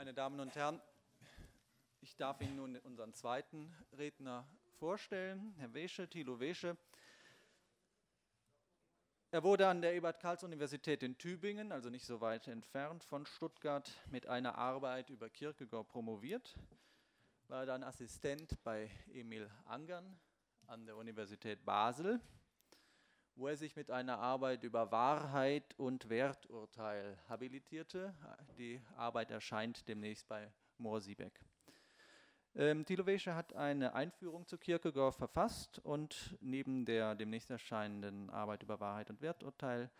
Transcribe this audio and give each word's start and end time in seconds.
Meine 0.00 0.14
Damen 0.14 0.40
und 0.40 0.54
Herren, 0.54 0.80
ich 2.00 2.16
darf 2.16 2.40
Ihnen 2.40 2.56
nun 2.56 2.76
unseren 2.78 3.12
zweiten 3.12 3.70
Redner 3.98 4.48
vorstellen, 4.78 5.54
Herr 5.58 5.74
Wesche, 5.74 6.08
Thilo 6.08 6.40
Wesche. 6.40 6.78
Er 9.30 9.42
wurde 9.42 9.68
an 9.68 9.82
der 9.82 9.94
Ebert-Karls-Universität 9.94 11.02
in 11.02 11.18
Tübingen, 11.18 11.70
also 11.70 11.90
nicht 11.90 12.06
so 12.06 12.22
weit 12.22 12.48
entfernt 12.48 13.04
von 13.04 13.26
Stuttgart, 13.26 13.90
mit 14.10 14.26
einer 14.26 14.56
Arbeit 14.56 15.10
über 15.10 15.28
Kierkegaard 15.28 15.88
promoviert, 15.88 16.58
war 17.48 17.66
dann 17.66 17.82
Assistent 17.82 18.56
bei 18.64 18.90
Emil 19.12 19.50
Angern 19.66 20.18
an 20.66 20.86
der 20.86 20.96
Universität 20.96 21.62
Basel, 21.66 22.22
wo 23.40 23.48
er 23.48 23.56
sich 23.56 23.74
mit 23.74 23.90
einer 23.90 24.18
Arbeit 24.18 24.64
über 24.64 24.92
Wahrheit 24.92 25.74
und 25.78 26.10
Werturteil 26.10 27.18
habilitierte. 27.26 28.14
Die 28.58 28.78
Arbeit 28.96 29.30
erscheint 29.30 29.88
demnächst 29.88 30.28
bei 30.28 30.52
Morsiebeck. 30.76 31.40
Ähm, 32.54 32.84
Thilo 32.84 33.06
Wesche 33.06 33.34
hat 33.34 33.54
eine 33.54 33.94
Einführung 33.94 34.46
zu 34.46 34.58
Kierkegaard 34.58 35.14
verfasst 35.14 35.78
und 35.78 36.36
neben 36.40 36.84
der 36.84 37.14
demnächst 37.14 37.48
erscheinenden 37.48 38.28
Arbeit 38.28 38.62
über 38.62 38.78
Wahrheit 38.78 39.08
und 39.08 39.22
Werturteil 39.22 39.90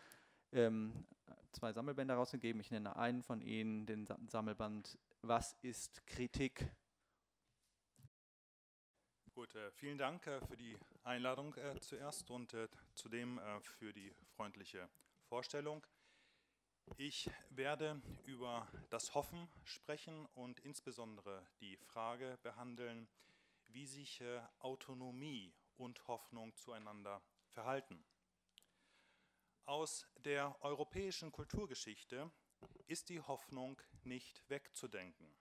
ähm, 0.51 1.07
zwei 1.51 1.73
Sammelbände 1.73 2.13
herausgegeben. 2.13 2.61
Ich 2.61 2.69
nenne 2.69 2.95
einen 2.95 3.23
von 3.23 3.41
ihnen, 3.41 3.87
den 3.87 4.07
Sammelband 4.27 4.99
Was 5.23 5.57
ist 5.63 6.05
Kritik? 6.05 6.69
Gut, 9.33 9.55
äh, 9.55 9.71
vielen 9.71 9.97
Dank 9.97 10.27
äh, 10.27 10.41
für 10.45 10.57
die 10.57 10.77
Einladung 11.03 11.55
äh, 11.55 11.79
zuerst 11.79 12.29
und 12.29 12.53
äh, 12.53 12.67
zudem 12.95 13.39
äh, 13.39 13.61
für 13.61 13.93
die 13.93 14.13
freundliche 14.35 14.89
Vorstellung. 15.23 15.87
Ich 16.97 17.29
werde 17.49 18.01
über 18.25 18.67
das 18.89 19.15
Hoffen 19.15 19.47
sprechen 19.63 20.25
und 20.33 20.59
insbesondere 20.59 21.47
die 21.61 21.77
Frage 21.77 22.39
behandeln, 22.43 23.07
wie 23.69 23.85
sich 23.85 24.19
äh, 24.19 24.41
Autonomie 24.59 25.53
und 25.77 26.05
Hoffnung 26.09 26.53
zueinander 26.57 27.21
verhalten. 27.47 28.03
Aus 29.63 30.05
der 30.25 30.61
europäischen 30.61 31.31
Kulturgeschichte 31.31 32.29
ist 32.85 33.07
die 33.07 33.21
Hoffnung 33.21 33.81
nicht 34.03 34.43
wegzudenken. 34.49 35.40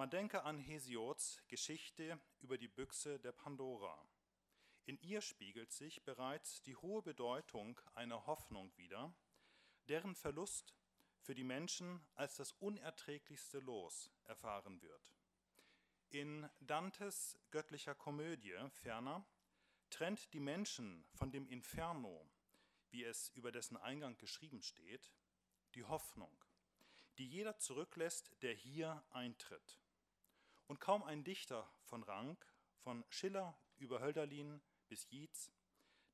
Man 0.00 0.08
denke 0.08 0.44
an 0.44 0.58
Hesiods 0.58 1.42
Geschichte 1.46 2.18
über 2.40 2.56
die 2.56 2.68
Büchse 2.68 3.20
der 3.20 3.32
Pandora. 3.32 4.02
In 4.86 4.98
ihr 5.02 5.20
spiegelt 5.20 5.72
sich 5.72 6.02
bereits 6.06 6.62
die 6.62 6.74
hohe 6.74 7.02
Bedeutung 7.02 7.78
einer 7.92 8.24
Hoffnung 8.24 8.74
wider, 8.78 9.12
deren 9.88 10.14
Verlust 10.14 10.74
für 11.20 11.34
die 11.34 11.44
Menschen 11.44 12.00
als 12.14 12.36
das 12.36 12.52
unerträglichste 12.52 13.58
Los 13.58 14.10
erfahren 14.24 14.80
wird. 14.80 15.14
In 16.08 16.48
Dantes 16.60 17.38
göttlicher 17.50 17.94
Komödie 17.94 18.56
ferner 18.70 19.22
trennt 19.90 20.32
die 20.32 20.40
Menschen 20.40 21.04
von 21.12 21.30
dem 21.30 21.46
Inferno, 21.46 22.26
wie 22.88 23.04
es 23.04 23.28
über 23.34 23.52
dessen 23.52 23.76
Eingang 23.76 24.16
geschrieben 24.16 24.62
steht, 24.62 25.12
die 25.74 25.84
Hoffnung, 25.84 26.34
die 27.18 27.26
jeder 27.26 27.58
zurücklässt, 27.58 28.34
der 28.40 28.54
hier 28.54 29.04
eintritt. 29.10 29.78
Und 30.70 30.78
kaum 30.78 31.02
ein 31.02 31.24
Dichter 31.24 31.68
von 31.82 32.04
Rang, 32.04 32.38
von 32.76 33.04
Schiller 33.08 33.58
über 33.78 33.98
Hölderlin 33.98 34.62
bis 34.86 35.10
Yeats, 35.10 35.50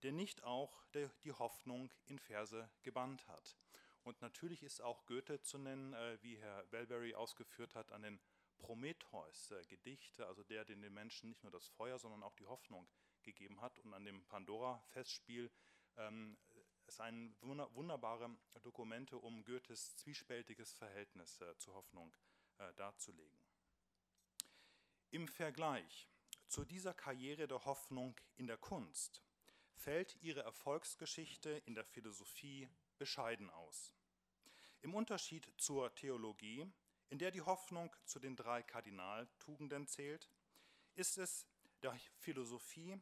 der 0.03 0.13
nicht 0.13 0.45
auch 0.45 0.83
die 0.95 1.33
Hoffnung 1.33 1.93
in 2.07 2.19
Verse 2.19 2.67
gebannt 2.83 3.29
hat. 3.29 3.59
Und 4.03 4.23
natürlich 4.23 4.63
ist 4.63 4.81
auch 4.81 5.05
Goethe 5.05 5.43
zu 5.43 5.59
nennen, 5.59 5.93
äh, 5.93 6.17
wie 6.23 6.39
Herr 6.39 6.65
Welberry 6.73 7.15
ausgeführt 7.15 7.75
hat, 7.75 7.93
an 7.93 8.01
den 8.01 8.19
Prometheus-Gedichte, 8.57 10.23
äh, 10.23 10.27
also 10.27 10.43
der, 10.43 10.65
den 10.65 10.81
den 10.81 10.95
Menschen 10.95 11.29
nicht 11.29 11.43
nur 11.43 11.53
das 11.53 11.69
Feuer, 11.69 11.99
sondern 11.99 12.23
auch 12.23 12.35
die 12.37 12.47
Hoffnung 12.47 12.89
gegeben 13.25 13.61
hat. 13.61 13.79
Und 13.81 13.93
an 13.93 14.07
dem 14.07 14.25
Pandora-Festspiel 14.25 15.51
ähm, 15.99 16.39
es 16.87 16.97
sind 16.97 17.37
wunderbare 17.43 18.35
Dokumente, 18.63 19.19
um 19.19 19.45
Goethes 19.45 19.97
zwiespältiges 19.97 20.73
Verhältnis 20.73 21.43
äh, 21.43 21.59
zur 21.59 21.75
Hoffnung 21.75 22.17
darzulegen. 22.77 23.46
Im 25.11 25.29
Vergleich 25.29 26.09
zu 26.49 26.65
dieser 26.65 26.93
Karriere 26.93 27.47
der 27.47 27.65
Hoffnung 27.65 28.17
in 28.37 28.47
der 28.47 28.57
Kunst 28.57 29.23
fällt 29.75 30.17
ihre 30.21 30.41
Erfolgsgeschichte 30.41 31.51
in 31.67 31.75
der 31.75 31.85
Philosophie 31.85 32.69
bescheiden 32.99 33.49
aus. 33.51 33.95
Im 34.83 34.95
Unterschied 34.95 35.49
zur 35.59 35.95
Theologie, 35.95 36.67
in 37.09 37.19
der 37.19 37.31
die 37.31 37.41
Hoffnung 37.41 37.95
zu 38.05 38.19
den 38.19 38.35
drei 38.35 38.63
Kardinaltugenden 38.63 39.87
zählt, 39.87 40.29
ist 40.97 41.19
es 41.19 41.47
der 41.83 41.97
Philosophie 42.19 43.01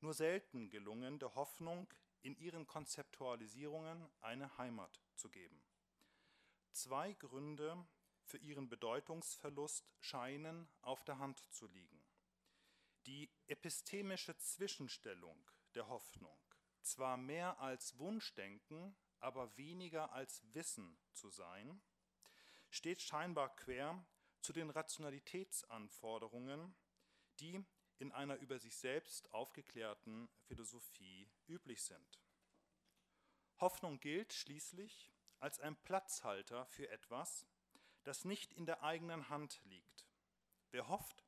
nur 0.00 0.14
selten 0.14 0.70
gelungen, 0.70 1.18
der 1.18 1.34
Hoffnung 1.34 1.88
in 2.22 2.36
ihren 2.36 2.66
Konzeptualisierungen 2.66 4.08
eine 4.20 4.56
Heimat 4.58 5.00
zu 5.16 5.28
geben. 5.28 5.60
Zwei 6.72 7.12
Gründe 7.14 7.84
für 8.32 8.38
ihren 8.38 8.68
Bedeutungsverlust 8.70 9.92
scheinen 10.00 10.66
auf 10.80 11.04
der 11.04 11.18
Hand 11.18 11.44
zu 11.52 11.66
liegen. 11.66 12.02
Die 13.04 13.30
epistemische 13.46 14.34
Zwischenstellung 14.38 15.36
der 15.74 15.88
Hoffnung, 15.88 16.40
zwar 16.80 17.18
mehr 17.18 17.60
als 17.60 17.98
Wunschdenken, 17.98 18.96
aber 19.20 19.54
weniger 19.58 20.14
als 20.14 20.42
Wissen 20.54 20.98
zu 21.12 21.28
sein, 21.28 21.82
steht 22.70 23.02
scheinbar 23.02 23.54
quer 23.54 24.02
zu 24.40 24.54
den 24.54 24.70
Rationalitätsanforderungen, 24.70 26.74
die 27.38 27.62
in 27.98 28.12
einer 28.12 28.36
über 28.36 28.58
sich 28.58 28.74
selbst 28.74 29.30
aufgeklärten 29.34 30.30
Philosophie 30.46 31.30
üblich 31.48 31.82
sind. 31.82 32.18
Hoffnung 33.58 34.00
gilt 34.00 34.32
schließlich 34.32 35.12
als 35.38 35.60
ein 35.60 35.76
Platzhalter 35.76 36.64
für 36.64 36.88
etwas, 36.88 37.46
das 38.04 38.24
nicht 38.24 38.52
in 38.52 38.66
der 38.66 38.82
eigenen 38.82 39.28
Hand 39.28 39.60
liegt. 39.64 40.06
Wer 40.70 40.88
hofft, 40.88 41.24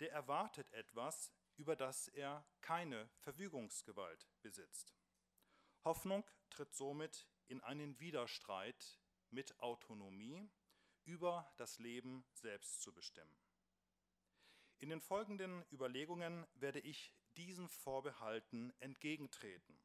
der 0.00 0.12
erwartet 0.12 0.72
etwas, 0.72 1.32
über 1.56 1.76
das 1.76 2.08
er 2.08 2.44
keine 2.60 3.08
Verfügungsgewalt 3.18 4.28
besitzt. 4.40 4.94
Hoffnung 5.84 6.24
tritt 6.50 6.74
somit 6.74 7.28
in 7.48 7.60
einen 7.60 7.98
Widerstreit 8.00 8.98
mit 9.30 9.58
Autonomie 9.60 10.50
über 11.04 11.52
das 11.56 11.78
Leben 11.78 12.24
selbst 12.32 12.82
zu 12.82 12.92
bestimmen. 12.92 13.36
In 14.78 14.90
den 14.90 15.00
folgenden 15.00 15.64
Überlegungen 15.70 16.46
werde 16.54 16.80
ich 16.80 17.14
diesen 17.36 17.68
Vorbehalten 17.68 18.72
entgegentreten 18.80 19.78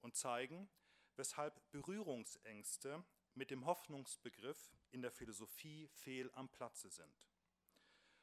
und 0.00 0.16
zeigen, 0.16 0.68
weshalb 1.16 1.60
Berührungsängste 1.70 3.04
mit 3.34 3.50
dem 3.50 3.66
Hoffnungsbegriff 3.66 4.72
in 4.90 5.02
der 5.02 5.10
Philosophie 5.10 5.88
fehl 5.88 6.30
am 6.34 6.48
Platze 6.48 6.90
sind. 6.90 7.28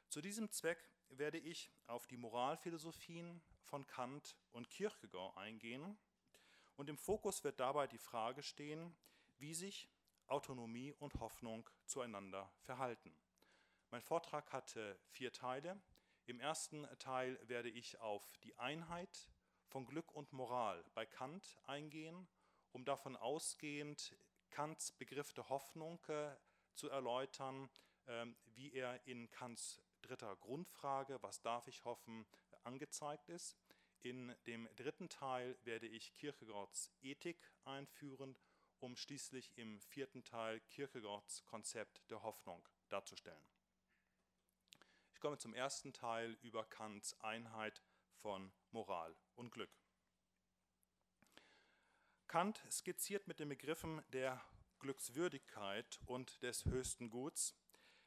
Zu 0.08 0.20
diesem 0.20 0.50
Zweck 0.50 0.78
werde 1.08 1.38
ich 1.38 1.70
auf 1.86 2.06
die 2.06 2.16
Moralphilosophien 2.16 3.42
von 3.64 3.86
Kant 3.86 4.36
und 4.52 4.70
Kierkegaard 4.70 5.36
eingehen 5.36 5.98
und 6.76 6.88
im 6.88 6.98
Fokus 6.98 7.42
wird 7.44 7.60
dabei 7.60 7.86
die 7.86 7.98
Frage 7.98 8.42
stehen, 8.42 8.96
wie 9.38 9.54
sich 9.54 9.88
Autonomie 10.26 10.92
und 10.92 11.14
Hoffnung 11.20 11.68
zueinander 11.84 12.52
verhalten. 12.60 13.16
Mein 13.90 14.02
Vortrag 14.02 14.52
hatte 14.52 14.98
vier 15.08 15.32
Teile. 15.32 15.80
Im 16.26 16.40
ersten 16.40 16.86
Teil 16.98 17.38
werde 17.48 17.70
ich 17.70 18.00
auf 18.00 18.36
die 18.38 18.56
Einheit 18.58 19.28
von 19.68 19.86
Glück 19.86 20.12
und 20.12 20.32
Moral 20.32 20.84
bei 20.94 21.06
Kant 21.06 21.58
eingehen, 21.66 22.28
um 22.72 22.84
davon 22.84 23.16
ausgehend 23.16 24.16
Kants 24.50 24.92
Begriff 24.92 25.32
der 25.34 25.48
Hoffnung 25.48 26.04
äh, 26.08 26.34
zu 26.76 26.88
erläutern, 26.88 27.68
äh, 28.06 28.26
wie 28.54 28.72
er 28.72 29.04
in 29.06 29.30
Kants 29.30 29.80
dritter 30.02 30.36
Grundfrage, 30.36 31.22
was 31.22 31.40
darf 31.40 31.66
ich 31.66 31.84
hoffen, 31.84 32.26
angezeigt 32.62 33.28
ist. 33.28 33.56
In 34.02 34.34
dem 34.46 34.68
dritten 34.76 35.08
Teil 35.08 35.58
werde 35.64 35.86
ich 35.86 36.14
Kierkegaards 36.14 36.92
Ethik 37.02 37.50
einführen, 37.64 38.36
um 38.78 38.96
schließlich 38.96 39.56
im 39.56 39.80
vierten 39.80 40.22
Teil 40.22 40.60
Kierkegaards 40.60 41.44
Konzept 41.46 42.08
der 42.10 42.22
Hoffnung 42.22 42.68
darzustellen. 42.88 43.48
Ich 45.12 45.20
komme 45.20 45.38
zum 45.38 45.54
ersten 45.54 45.92
Teil 45.92 46.36
über 46.42 46.64
Kants 46.64 47.18
Einheit 47.20 47.82
von 48.20 48.52
Moral 48.70 49.16
und 49.34 49.50
Glück. 49.50 49.70
Kant 52.28 52.62
skizziert 52.70 53.26
mit 53.26 53.40
den 53.40 53.48
Begriffen 53.48 54.02
der 54.12 54.44
Glückswürdigkeit 54.78 56.00
und 56.06 56.42
des 56.42 56.64
höchsten 56.64 57.10
Guts 57.10 57.54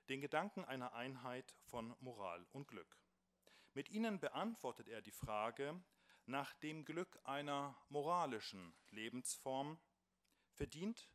den 0.10 0.22
Gedanken 0.22 0.66
einer 0.66 0.94
Einheit 0.94 1.56
von 1.66 1.96
Moral 2.00 2.46
und 2.52 2.68
Glück. 2.68 2.98
Mit 3.74 3.90
ihnen 3.90 4.20
beantwortet 4.20 4.88
er 4.88 5.02
die 5.02 5.12
Frage 5.12 5.80
nach 6.26 6.54
dem 6.56 6.86
Glück 6.86 7.20
einer 7.24 7.76
moralischen 7.90 8.74
Lebensform. 8.90 9.80
Verdient 10.54 11.10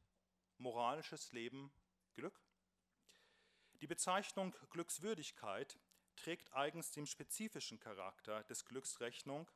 moralisches 0.58 1.32
Leben 1.32 1.72
Glück? 2.14 2.40
Die 3.80 3.86
Bezeichnung 3.86 4.54
Glückswürdigkeit 4.70 5.78
trägt 6.16 6.52
eigens 6.54 6.92
dem 6.92 7.06
spezifischen 7.06 7.80
Charakter 7.80 8.44
des 8.44 8.64
Glücks 8.64 9.00
Rechnung, 9.00 9.50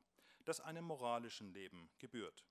das 0.45 0.61
einem 0.61 0.85
moralischen 0.85 1.53
Leben 1.53 1.91
gebührt. 1.99 2.45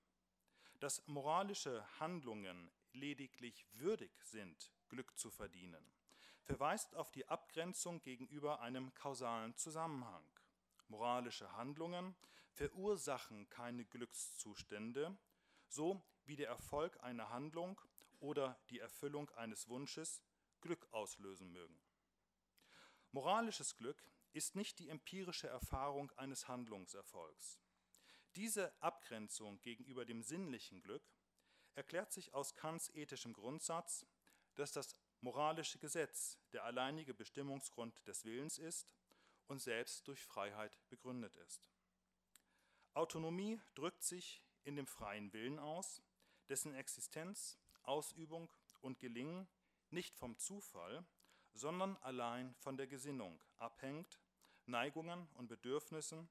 Dass 0.80 1.06
moralische 1.06 1.86
Handlungen 2.00 2.70
lediglich 2.92 3.66
würdig 3.72 4.12
sind, 4.24 4.72
Glück 4.88 5.18
zu 5.18 5.30
verdienen, 5.30 5.84
verweist 6.42 6.94
auf 6.94 7.10
die 7.10 7.26
Abgrenzung 7.26 8.00
gegenüber 8.02 8.60
einem 8.60 8.94
kausalen 8.94 9.54
Zusammenhang. 9.56 10.24
Moralische 10.88 11.52
Handlungen 11.52 12.16
verursachen 12.52 13.48
keine 13.50 13.84
Glückszustände, 13.84 15.16
so 15.68 16.02
wie 16.24 16.36
der 16.36 16.48
Erfolg 16.48 17.02
einer 17.02 17.30
Handlung 17.30 17.80
oder 18.20 18.58
die 18.70 18.80
Erfüllung 18.80 19.30
eines 19.30 19.68
Wunsches 19.68 20.22
Glück 20.60 20.88
auslösen 20.92 21.52
mögen. 21.52 21.78
Moralisches 23.12 23.76
Glück 23.76 24.02
ist 24.32 24.56
nicht 24.56 24.78
die 24.78 24.88
empirische 24.88 25.48
Erfahrung 25.48 26.10
eines 26.12 26.48
Handlungserfolgs. 26.48 27.58
Diese 28.36 28.72
Abgrenzung 28.82 29.60
gegenüber 29.62 30.04
dem 30.04 30.22
sinnlichen 30.22 30.82
Glück 30.82 31.02
erklärt 31.74 32.12
sich 32.12 32.34
aus 32.34 32.54
Kants 32.54 32.90
ethischem 32.94 33.32
Grundsatz, 33.32 34.06
dass 34.54 34.72
das 34.72 34.98
moralische 35.20 35.78
Gesetz 35.78 36.38
der 36.52 36.64
alleinige 36.64 37.14
Bestimmungsgrund 37.14 38.06
des 38.06 38.24
Willens 38.24 38.58
ist 38.58 38.88
und 39.46 39.60
selbst 39.60 40.06
durch 40.08 40.24
Freiheit 40.24 40.78
begründet 40.88 41.36
ist. 41.36 41.70
Autonomie 42.94 43.60
drückt 43.74 44.02
sich 44.02 44.42
in 44.64 44.76
dem 44.76 44.86
freien 44.86 45.32
Willen 45.32 45.58
aus, 45.58 46.02
dessen 46.48 46.74
Existenz, 46.74 47.58
Ausübung 47.82 48.52
und 48.80 48.98
Gelingen 48.98 49.48
nicht 49.90 50.16
vom 50.16 50.36
Zufall, 50.38 51.04
sondern 51.54 51.96
allein 51.98 52.54
von 52.56 52.76
der 52.76 52.86
Gesinnung 52.86 53.42
abhängt, 53.56 54.20
Neigungen 54.66 55.28
und 55.34 55.48
Bedürfnissen 55.48 56.28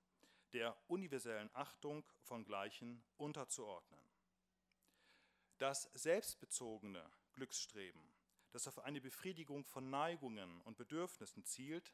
der 0.53 0.77
universellen 0.87 1.49
Achtung 1.53 2.03
von 2.21 2.45
Gleichen 2.45 3.03
unterzuordnen. 3.17 3.96
Das 5.57 5.89
selbstbezogene 5.94 7.04
Glücksstreben, 7.33 8.13
das 8.51 8.68
auf 8.68 8.80
eine 8.80 9.01
Befriedigung 9.01 9.65
von 9.65 9.89
Neigungen 9.89 10.62
und 10.62 10.77
Bedürfnissen 10.77 11.44
zielt, 11.45 11.94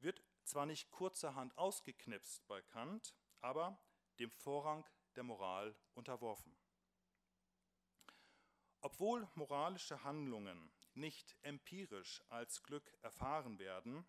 wird 0.00 0.22
zwar 0.44 0.66
nicht 0.66 0.90
kurzerhand 0.90 1.56
ausgeknipst 1.56 2.46
bei 2.46 2.60
Kant, 2.60 3.14
aber 3.40 3.80
dem 4.18 4.30
Vorrang 4.30 4.86
der 5.16 5.22
Moral 5.22 5.74
unterworfen. 5.94 6.54
Obwohl 8.80 9.26
moralische 9.34 10.04
Handlungen 10.04 10.70
nicht 10.94 11.36
empirisch 11.42 12.22
als 12.28 12.62
Glück 12.62 12.92
erfahren 13.00 13.58
werden, 13.58 14.06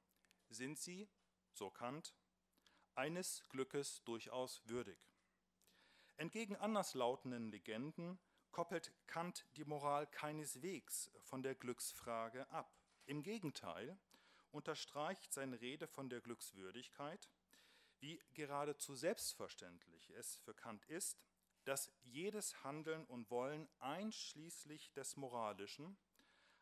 sind 0.50 0.78
sie, 0.78 1.10
so 1.54 1.69
Kant, 1.69 2.16
eines 2.96 3.48
Glückes 3.50 4.04
durchaus 4.04 4.62
würdig. 4.68 5.00
Entgegen 6.18 6.57
anderslautenden 6.57 7.50
Legenden 7.50 8.19
koppelt 8.51 8.94
Kant 9.07 9.46
die 9.56 9.66
Moral 9.66 10.07
keineswegs 10.07 11.12
von 11.22 11.44
der 11.44 11.56
Glücksfrage 11.56 12.50
ab. 12.50 12.72
Im 13.06 13.24
Gegenteil 13.24 13.98
unterstreicht 14.51 15.34
seine 15.34 15.62
Rede 15.62 15.88
von 15.88 16.10
der 16.10 16.22
Glückswürdigkeit, 16.22 17.30
wie 18.00 18.22
geradezu 18.34 18.96
selbstverständlich 18.96 20.10
es 20.12 20.38
für 20.38 20.54
Kant 20.54 20.86
ist, 20.86 21.18
dass 21.66 21.92
jedes 22.04 22.63
Handeln 22.63 23.06
und 23.06 23.30
Wollen 23.30 23.68
einschließlich 23.80 24.92
des 24.94 25.18
Moralischen 25.18 25.98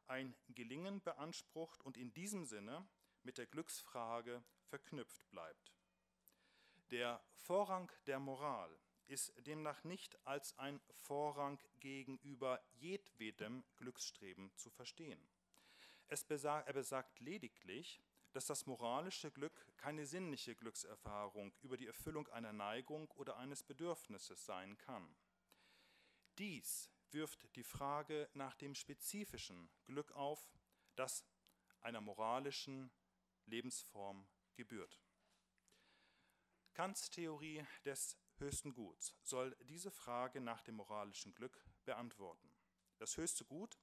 ein 0.07 0.35
Gelingen 0.49 1.01
beansprucht 1.01 1.81
und 1.83 1.97
in 1.97 2.13
diesem 2.13 2.45
Sinne 2.45 2.87
mit 3.23 3.37
der 3.37 3.45
Glücksfrage 3.45 4.43
verknüpft 4.65 5.29
bleibt. 5.29 5.73
Der 6.91 7.21
Vorrang 7.35 7.91
der 8.05 8.19
Moral 8.19 8.77
ist 9.07 9.33
demnach 9.45 9.83
nicht 9.83 10.17
als 10.25 10.57
ein 10.59 10.79
Vorrang 10.91 11.59
gegenüber 11.79 12.61
jedwedem 12.73 13.63
Glücksstreben 13.77 14.55
zu 14.55 14.69
verstehen. 14.69 15.27
Besagt, 16.27 16.67
er 16.67 16.73
besagt 16.73 17.19
lediglich, 17.19 18.01
dass 18.31 18.45
das 18.45 18.65
moralische 18.65 19.31
Glück 19.31 19.65
keine 19.77 20.05
sinnliche 20.05 20.55
Glückserfahrung 20.55 21.53
über 21.61 21.77
die 21.77 21.87
Erfüllung 21.87 22.27
einer 22.29 22.53
Neigung 22.53 23.09
oder 23.11 23.37
eines 23.37 23.63
Bedürfnisses 23.63 24.45
sein 24.45 24.77
kann. 24.77 25.15
Dies 26.37 26.91
wirft 27.11 27.55
die 27.55 27.63
Frage 27.63 28.29
nach 28.33 28.55
dem 28.55 28.75
spezifischen 28.75 29.69
Glück 29.85 30.11
auf, 30.11 30.51
das 30.95 31.25
einer 31.81 32.01
moralischen 32.01 32.91
Lebensform 33.45 34.27
gebührt. 34.55 35.01
Kants 36.73 37.09
Theorie 37.09 37.65
des 37.85 38.17
höchsten 38.39 38.73
Guts 38.73 39.15
soll 39.23 39.55
diese 39.61 39.91
Frage 39.91 40.41
nach 40.41 40.61
dem 40.61 40.75
moralischen 40.75 41.33
Glück 41.33 41.65
beantworten. 41.85 42.53
Das 42.97 43.17
höchste 43.17 43.45
Gut 43.45 43.77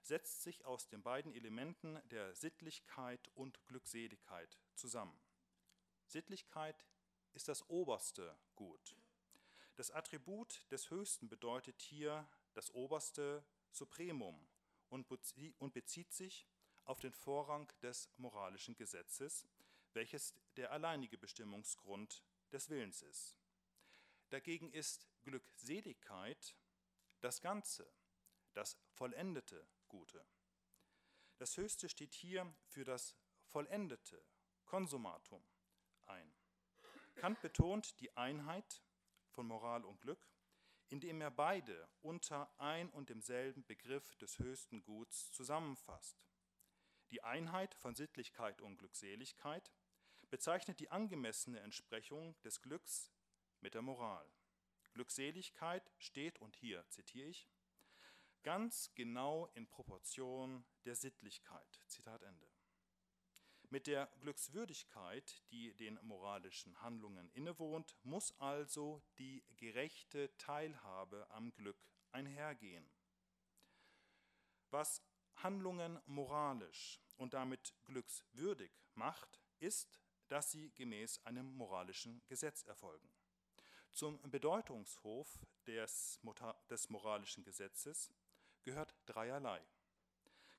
setzt 0.00 0.42
sich 0.42 0.64
aus 0.64 0.88
den 0.88 1.02
beiden 1.02 1.32
Elementen 1.34 2.00
der 2.08 2.34
Sittlichkeit 2.34 3.28
und 3.34 3.64
Glückseligkeit 3.66 4.58
zusammen. 4.74 5.20
Sittlichkeit 6.06 6.86
ist 7.32 7.48
das 7.48 7.68
oberste 7.68 8.36
Gut. 8.56 8.96
Das 9.76 9.90
Attribut 9.90 10.64
des 10.70 10.90
Höchsten 10.90 11.28
bedeutet 11.28 11.80
hier 11.80 12.28
das 12.54 12.70
oberste 12.72 13.44
Supremum 13.70 14.48
und 14.88 15.06
bezieht 15.08 16.12
sich 16.12 16.48
auf 16.84 16.98
den 16.98 17.12
Vorrang 17.12 17.72
des 17.82 18.10
moralischen 18.16 18.76
Gesetzes, 18.76 19.46
welches 19.92 20.34
der 20.56 20.72
alleinige 20.72 21.16
Bestimmungsgrund 21.16 22.24
des 22.52 22.68
Willens 22.68 23.02
ist. 23.02 23.39
Dagegen 24.30 24.72
ist 24.72 25.08
Glückseligkeit 25.22 26.56
das 27.20 27.40
Ganze, 27.40 27.92
das 28.52 28.78
vollendete 28.92 29.68
Gute. 29.88 30.24
Das 31.38 31.56
Höchste 31.56 31.88
steht 31.88 32.14
hier 32.14 32.52
für 32.68 32.84
das 32.84 33.16
vollendete 33.46 34.24
Konsumatum 34.66 35.44
ein. 36.06 36.32
Kant 37.16 37.40
betont 37.40 37.98
die 38.00 38.16
Einheit 38.16 38.82
von 39.30 39.46
Moral 39.46 39.84
und 39.84 40.00
Glück, 40.00 40.30
indem 40.88 41.20
er 41.20 41.30
beide 41.32 41.88
unter 42.00 42.52
ein 42.58 42.88
und 42.90 43.10
demselben 43.10 43.66
Begriff 43.66 44.14
des 44.16 44.38
höchsten 44.38 44.82
Guts 44.82 45.32
zusammenfasst. 45.32 46.24
Die 47.10 47.22
Einheit 47.24 47.74
von 47.74 47.96
Sittlichkeit 47.96 48.60
und 48.60 48.78
Glückseligkeit 48.78 49.72
bezeichnet 50.30 50.78
die 50.78 50.90
angemessene 50.90 51.58
Entsprechung 51.60 52.40
des 52.42 52.62
Glücks 52.62 53.10
mit 53.60 53.74
der 53.74 53.82
Moral. 53.82 54.26
Glückseligkeit 54.92 55.90
steht, 55.98 56.40
und 56.40 56.56
hier 56.56 56.84
zitiere 56.88 57.28
ich, 57.28 57.48
ganz 58.42 58.90
genau 58.94 59.46
in 59.54 59.66
Proportion 59.66 60.64
der 60.84 60.96
Sittlichkeit. 60.96 61.80
Zitat 61.86 62.22
Ende. 62.22 62.46
Mit 63.68 63.86
der 63.86 64.10
Glückswürdigkeit, 64.20 65.42
die 65.52 65.74
den 65.74 65.98
moralischen 66.02 66.80
Handlungen 66.82 67.30
innewohnt, 67.34 67.96
muss 68.02 68.32
also 68.40 69.00
die 69.18 69.44
gerechte 69.56 70.36
Teilhabe 70.38 71.30
am 71.30 71.52
Glück 71.54 71.78
einhergehen. 72.10 72.90
Was 74.70 75.02
Handlungen 75.36 76.00
moralisch 76.06 77.00
und 77.16 77.34
damit 77.34 77.74
glückswürdig 77.84 78.72
macht, 78.94 79.40
ist, 79.60 80.00
dass 80.28 80.50
sie 80.50 80.72
gemäß 80.72 81.24
einem 81.24 81.54
moralischen 81.54 82.22
Gesetz 82.26 82.62
erfolgen. 82.64 83.08
Zum 83.92 84.20
Bedeutungshof 84.30 85.38
des, 85.66 86.20
des 86.68 86.90
moralischen 86.90 87.44
Gesetzes 87.44 88.10
gehört 88.62 88.94
dreierlei. 89.06 89.60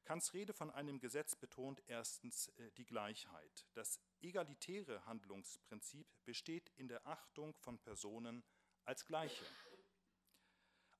Kants 0.04 0.34
Rede 0.34 0.54
von 0.54 0.72
einem 0.72 1.00
Gesetz 1.00 1.36
betont 1.36 1.82
erstens 1.88 2.48
äh, 2.58 2.72
die 2.72 2.86
Gleichheit. 2.86 3.66
Das 3.74 4.00
egalitäre 4.20 5.06
Handlungsprinzip 5.06 6.08
besteht 6.26 6.70
in 6.76 6.88
der 6.88 7.06
Achtung 7.08 7.56
von 7.56 7.80
Personen 7.80 8.44
als 8.84 9.06
Gleiche. 9.06 9.46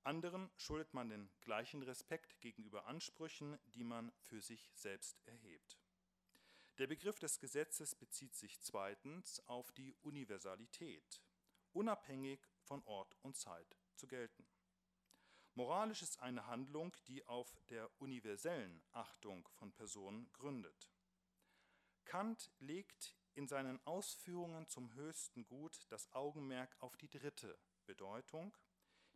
Anderen 0.04 0.50
schuldet 0.58 0.94
man 0.94 1.10
den 1.10 1.30
gleichen 1.42 1.84
Respekt 1.84 2.40
gegenüber 2.42 2.88
Ansprüchen, 2.88 3.60
die 3.76 3.84
man 3.84 4.12
für 4.20 4.42
sich 4.42 4.72
selbst 4.74 5.20
erhebt. 5.28 5.78
Der 6.78 6.88
Begriff 6.88 7.20
des 7.20 7.40
Gesetzes 7.40 7.94
bezieht 7.94 8.36
sich 8.36 8.60
zweitens 8.62 9.48
auf 9.48 9.72
die 9.72 9.94
Universalität, 10.02 11.22
unabhängig 11.74 12.40
von 12.62 12.84
Ort 12.84 13.18
und 13.22 13.36
Zeit 13.36 13.78
zu 13.96 14.08
gelten. 14.08 14.48
Moralisch 15.56 16.02
ist 16.02 16.20
eine 16.20 16.48
Handlung, 16.48 16.96
die 17.08 17.28
auf 17.28 17.54
der 17.70 17.90
universellen 18.00 18.82
Achtung 18.92 19.48
von 19.54 19.74
Personen 19.74 20.32
gründet. 20.32 20.92
Kant 22.06 22.52
legt 22.60 23.16
in 23.34 23.48
seinen 23.48 23.86
Ausführungen 23.86 24.68
zum 24.68 24.94
höchsten 24.94 25.46
Gut 25.46 25.86
das 25.90 26.12
Augenmerk 26.14 26.76
auf 26.80 26.98
die 26.98 27.10
dritte 27.10 27.58
Bedeutung, 27.86 28.58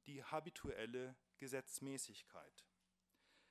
die 0.05 0.23
habituelle 0.23 1.15
Gesetzmäßigkeit. 1.37 2.65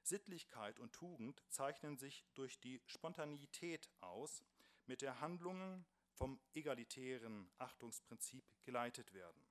Sittlichkeit 0.02 0.78
und 0.78 0.92
Tugend 0.92 1.42
zeichnen 1.48 1.96
sich 1.96 2.26
durch 2.34 2.60
die 2.60 2.82
Spontaneität 2.86 3.90
aus, 4.00 4.44
mit 4.86 5.00
der 5.00 5.20
Handlungen 5.20 5.86
vom 6.14 6.40
egalitären 6.54 7.50
Achtungsprinzip 7.58 8.44
geleitet 8.62 9.12
werden. 9.12 9.46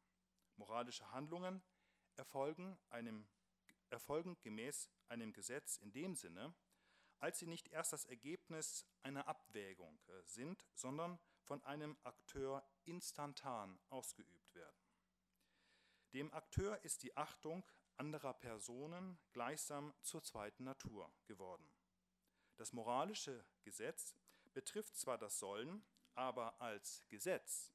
Moralische 0.55 1.12
Handlungen 1.12 1.62
erfolgen, 2.15 2.77
einem, 2.89 3.27
erfolgen 3.89 4.38
gemäß 4.41 4.89
einem 5.10 5.34
Gesetz 5.34 5.77
in 5.77 5.91
dem 5.91 6.15
Sinne, 6.15 6.53
als 7.20 7.39
sie 7.39 7.48
nicht 7.48 7.70
erst 7.70 7.93
das 7.93 8.05
Ergebnis 8.05 8.86
einer 9.01 9.27
Abwägung 9.27 10.00
äh, 10.08 10.24
sind, 10.25 10.65
sondern 10.74 11.20
von 11.43 11.63
einem 11.63 11.98
Akteur 12.03 12.63
instantan 12.86 13.79
ausgeübt 13.89 14.53
werden. 14.55 14.77
Dem 16.13 16.32
Akteur 16.34 16.84
ist 16.84 17.03
die 17.03 17.15
Achtung 17.17 17.65
anderer 17.98 18.34
Personen 18.34 19.17
gleichsam 19.32 19.93
zur 20.01 20.24
zweiten 20.24 20.63
Natur 20.63 21.12
geworden. 21.25 21.70
Das 22.58 22.74
moralische 22.74 23.46
Gesetz 23.63 24.15
betrifft 24.53 24.96
zwar 24.96 25.17
das 25.17 25.39
Sollen, 25.39 25.84
aber 26.15 26.60
als 26.62 27.03
Gesetz 27.10 27.72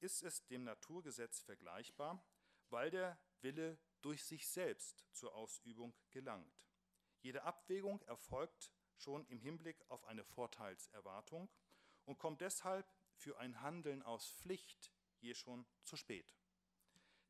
ist 0.00 0.22
es 0.22 0.44
dem 0.46 0.64
Naturgesetz 0.64 1.40
vergleichbar, 1.40 2.24
weil 2.70 2.90
der 2.90 3.18
Wille 3.40 3.78
durch 4.00 4.24
sich 4.24 4.48
selbst 4.48 5.06
zur 5.12 5.34
Ausübung 5.34 5.94
gelangt. 6.10 6.66
Jede 7.20 7.42
Abwägung 7.44 8.02
erfolgt 8.02 8.72
schon 8.96 9.26
im 9.26 9.40
Hinblick 9.40 9.84
auf 9.90 10.04
eine 10.04 10.24
Vorteilserwartung 10.24 11.48
und 12.04 12.18
kommt 12.18 12.40
deshalb 12.40 12.92
für 13.14 13.38
ein 13.38 13.60
Handeln 13.60 14.02
aus 14.02 14.28
Pflicht 14.28 14.92
je 15.20 15.34
schon 15.34 15.66
zu 15.84 15.96
spät. 15.96 16.36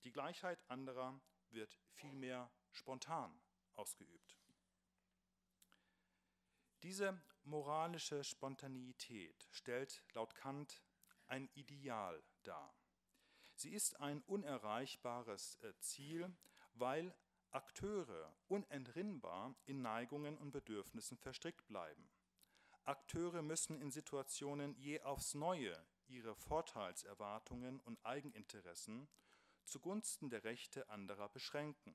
Die 0.04 0.12
Gleichheit 0.12 0.59
anderer 0.71 1.21
wird 1.50 1.78
vielmehr 1.92 2.50
spontan 2.71 3.38
ausgeübt. 3.75 4.42
Diese 6.83 7.21
moralische 7.45 8.25
Spontaneität 8.25 9.47
stellt 9.53 10.05
laut 10.15 10.35
Kant 10.35 10.83
ein 11.29 11.49
Ideal 11.55 12.23
dar. 12.43 12.75
Sie 13.55 13.73
ist 13.73 14.01
ein 14.01 14.23
unerreichbares 14.23 15.57
äh, 15.62 15.73
Ziel, 15.79 16.35
weil 16.75 17.15
Akteure 17.51 18.35
unentrinnbar 18.49 19.55
in 19.67 19.83
Neigungen 19.83 20.37
und 20.39 20.51
Bedürfnissen 20.51 21.19
verstrickt 21.19 21.67
bleiben. 21.69 22.11
Akteure 22.85 23.43
müssen 23.43 23.81
in 23.81 23.93
Situationen 23.93 24.75
je 24.75 25.01
aufs 25.03 25.35
Neue 25.35 25.79
ihre 26.09 26.35
Vorteilserwartungen 26.35 27.79
und 27.81 28.05
Eigeninteressen 28.05 29.09
zugunsten 29.65 30.31
der 30.31 30.43
Rechte 30.43 30.89
anderer 30.89 31.29
beschränken. 31.29 31.95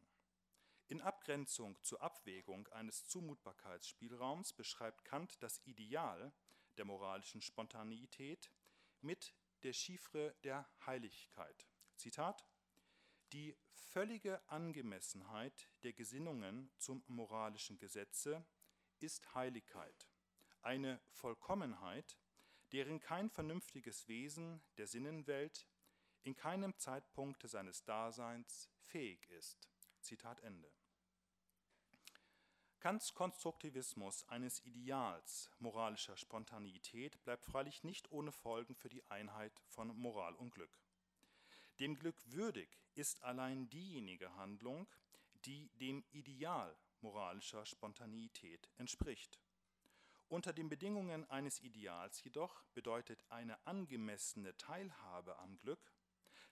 In 0.89 1.01
Abgrenzung 1.01 1.77
zur 1.84 2.01
Abwägung 2.01 2.67
eines 2.70 3.08
Zumutbarkeitsspielraums 3.08 4.53
beschreibt 4.53 5.03
Kant 5.03 5.44
das 5.44 5.60
Ideal 5.65 6.32
der 6.77 6.86
moralischen 6.86 7.41
Spontaneität 7.41 8.50
mit 9.01 9.34
der 9.63 9.74
Chiffre 9.74 10.34
der 10.46 10.65
Heiligkeit. 10.86 11.67
Zitat 11.98 12.46
Die 13.34 13.58
völlige 13.74 14.41
Angemessenheit 14.50 15.67
der 15.84 15.91
Gesinnungen 15.91 16.72
zum 16.77 17.03
moralischen 17.08 17.77
Gesetze 17.77 18.46
ist 19.00 19.36
Heiligkeit, 19.36 20.08
eine 20.62 21.01
Vollkommenheit, 21.10 22.17
deren 22.72 23.01
kein 23.01 23.29
vernünftiges 23.29 24.08
Wesen 24.08 24.62
der 24.77 24.88
Sinnenwelt 24.88 25.67
in 26.24 26.36
keinem 26.36 26.77
Zeitpunkt 26.77 27.48
seines 27.50 27.84
Daseins 27.84 28.70
fähig 28.79 29.29
ist. 29.32 29.70
Zitat 30.07 30.39
Ende. 30.39 30.71
Kants 32.79 33.13
Konstruktivismus 33.13 34.23
eines 34.29 34.63
Ideals 34.63 35.51
moralischer 35.59 36.15
Spontaneität 36.15 37.21
bleibt 37.25 37.43
freilich 37.43 37.83
nicht 37.83 38.09
ohne 38.09 38.31
Folgen 38.31 38.73
für 38.73 38.87
die 38.87 39.03
Einheit 39.09 39.61
von 39.67 39.89
Moral 39.97 40.33
und 40.35 40.55
Glück. 40.55 40.79
Dem 41.81 41.99
Glück 41.99 42.21
würdig 42.31 42.79
ist 42.95 43.21
allein 43.21 43.69
diejenige 43.69 44.33
Handlung, 44.37 44.87
die 45.43 45.69
dem 45.75 46.05
Ideal 46.11 46.73
moralischer 47.01 47.65
Spontaneität 47.65 48.69
entspricht. 48.77 49.41
Unter 50.29 50.53
den 50.53 50.69
Bedingungen 50.69 51.29
eines 51.29 51.59
Ideals 51.59 52.23
jedoch 52.23 52.63
bedeutet 52.73 53.25
eine 53.29 53.67
angemessene 53.67 54.55
Teilhabe 54.55 55.37
am 55.39 55.57
Glück, 55.57 55.91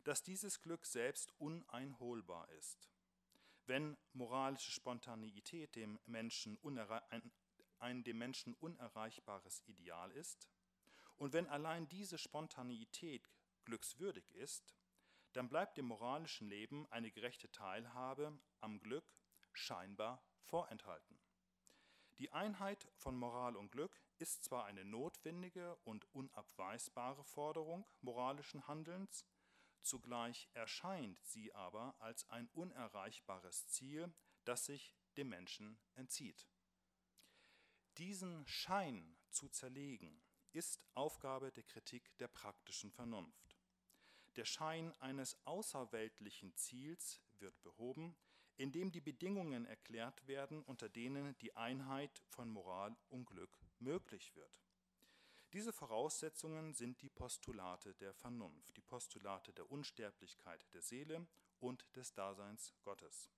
dass 0.04 0.24
dieses 0.24 0.62
Glück 0.62 0.86
selbst 0.86 1.32
uneinholbar 1.40 2.50
ist. 2.50 2.90
Wenn 3.68 3.98
moralische 4.14 4.72
Spontaneität 4.72 5.76
dem 5.76 6.00
Menschen 6.06 6.58
ein, 7.10 7.32
ein 7.80 8.04
dem 8.04 8.18
Menschen 8.18 8.54
unerreichbares 8.56 9.64
Ideal 9.66 10.12
ist 10.12 10.48
und 11.18 11.34
wenn 11.34 11.48
allein 11.48 11.88
diese 11.90 12.18
Spontaneität 12.18 13.30
glückswürdig 13.66 14.32
ist, 14.36 14.76
dann 15.34 15.50
bleibt 15.50 15.78
dem 15.78 15.86
moralischen 15.86 16.48
Leben 16.48 16.88
eine 16.92 17.12
gerechte 17.12 17.52
Teilhabe 17.52 18.38
am 18.62 18.80
Glück 18.80 19.16
scheinbar 19.52 20.24
vorenthalten. 20.44 21.20
Die 22.20 22.32
Einheit 22.32 22.88
von 22.96 23.18
Moral 23.18 23.58
und 23.58 23.72
Glück 23.72 24.00
ist 24.20 24.46
zwar 24.46 24.66
eine 24.66 24.86
notwendige 24.86 25.76
und 25.84 26.06
unabweisbare 26.14 27.26
Forderung 27.26 27.86
moralischen 28.02 28.66
Handelns, 28.68 29.26
Zugleich 29.86 30.50
erscheint 30.56 31.24
sie 31.24 31.54
aber 31.54 31.96
als 32.00 32.28
ein 32.32 32.50
unerreichbares 32.56 33.68
Ziel, 33.68 34.12
das 34.44 34.66
sich 34.66 34.96
dem 35.16 35.30
Menschen 35.30 35.78
entzieht. 35.94 36.48
Diesen 38.00 38.48
Schein 38.48 39.16
zu 39.30 39.48
zerlegen, 39.48 40.24
ist 40.54 40.82
Aufgabe 40.96 41.52
der 41.52 41.62
Kritik 41.62 42.18
der 42.18 42.30
praktischen 42.30 42.92
Vernunft. 42.92 43.60
Der 44.38 44.46
Schein 44.46 44.92
eines 45.02 45.38
außerweltlichen 45.46 46.56
Ziels 46.56 47.22
wird 47.38 47.62
behoben, 47.62 48.16
indem 48.58 48.92
die 48.92 49.02
Bedingungen 49.02 49.68
erklärt 49.68 50.26
werden, 50.26 50.64
unter 50.64 50.90
denen 50.90 51.38
die 51.38 51.56
Einheit 51.56 52.24
von 52.30 52.50
Moral 52.50 52.98
und 53.10 53.26
Glück 53.28 53.56
möglich 53.78 54.36
wird. 54.36 54.65
Diese 55.56 55.72
Voraussetzungen 55.72 56.74
sind 56.74 57.02
die 57.02 57.08
Postulate 57.08 57.94
der 57.94 58.14
Vernunft, 58.14 58.76
die 58.76 58.82
Postulate 58.82 59.54
der 59.54 59.72
Unsterblichkeit 59.72 60.66
der 60.74 60.82
Seele 60.82 61.26
und 61.62 61.88
des 61.96 62.14
Daseins 62.14 62.74
Gottes. 62.84 63.32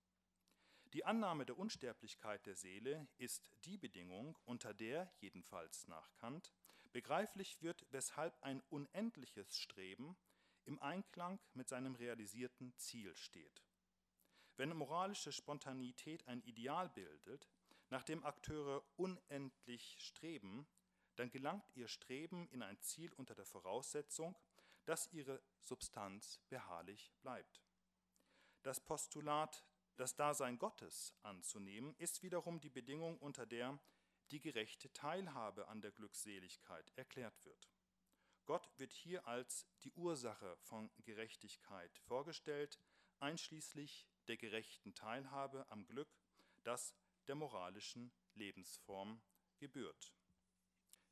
Die 0.94 1.06
Annahme 1.06 1.46
der 1.46 1.60
Unsterblichkeit 1.60 2.44
der 2.48 2.56
Seele 2.56 3.08
ist 3.20 3.52
die 3.66 3.78
Bedingung, 3.78 4.36
unter 4.46 4.74
der, 4.74 5.14
jedenfalls 5.20 5.88
nach 5.88 6.12
Kant, 6.16 6.52
begreiflich 6.92 7.62
wird, 7.62 7.86
weshalb 7.92 8.42
ein 8.42 8.64
unendliches 8.72 9.56
Streben 9.56 10.18
im 10.66 10.82
Einklang 10.82 11.40
mit 11.54 11.70
seinem 11.70 11.94
realisierten 11.94 12.76
Ziel 12.78 13.16
steht. 13.16 13.64
Wenn 14.56 14.76
moralische 14.76 15.32
Spontaneität 15.32 16.26
ein 16.28 16.42
Ideal 16.42 16.90
bildet, 16.90 17.48
nach 17.92 18.02
dem 18.02 18.26
Akteure 18.26 18.84
unendlich 18.96 19.98
streben, 20.00 20.68
dann 21.18 21.30
gelangt 21.30 21.66
ihr 21.76 21.88
Streben 21.88 22.48
in 22.50 22.62
ein 22.62 22.80
Ziel 22.82 23.12
unter 23.14 23.36
der 23.36 23.46
Voraussetzung, 23.46 24.36
dass 24.86 25.12
ihre 25.12 25.42
Substanz 25.60 26.40
beharrlich 26.50 27.12
bleibt. 27.22 27.62
Das 28.64 28.80
Postulat, 28.80 29.66
das 29.98 30.16
Dasein 30.16 30.58
Gottes 30.58 31.14
anzunehmen, 31.24 31.96
ist 31.98 32.24
wiederum 32.24 32.60
die 32.60 32.70
Bedingung, 32.70 33.18
unter 33.20 33.46
der 33.46 33.80
die 34.32 34.40
gerechte 34.40 34.92
Teilhabe 34.94 35.68
an 35.68 35.82
der 35.82 35.92
Glückseligkeit 35.92 36.92
erklärt 36.96 37.44
wird. 37.46 37.70
Gott 38.46 38.70
wird 38.78 38.94
hier 38.94 39.28
als 39.28 39.68
die 39.84 39.92
Ursache 39.94 40.58
von 40.62 40.90
Gerechtigkeit 41.04 41.98
vorgestellt, 42.00 42.80
einschließlich 43.20 44.08
der 44.28 44.38
gerechten 44.38 44.94
Teilhabe 44.96 45.66
am 45.70 45.86
Glück, 45.86 46.10
das 46.64 46.94
der 47.28 47.36
moralischen 47.36 48.12
Lebensform 48.36 49.22
gebührt. 49.58 50.14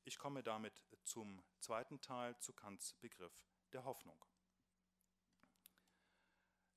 Ich 0.08 0.20
komme 0.20 0.44
damit 0.44 0.86
zum 1.04 1.44
zweiten 1.58 2.00
Teil 2.00 2.38
zu 2.38 2.54
Kants 2.54 2.94
Begriff 2.94 3.34
der 3.74 3.86
Hoffnung. 3.86 4.24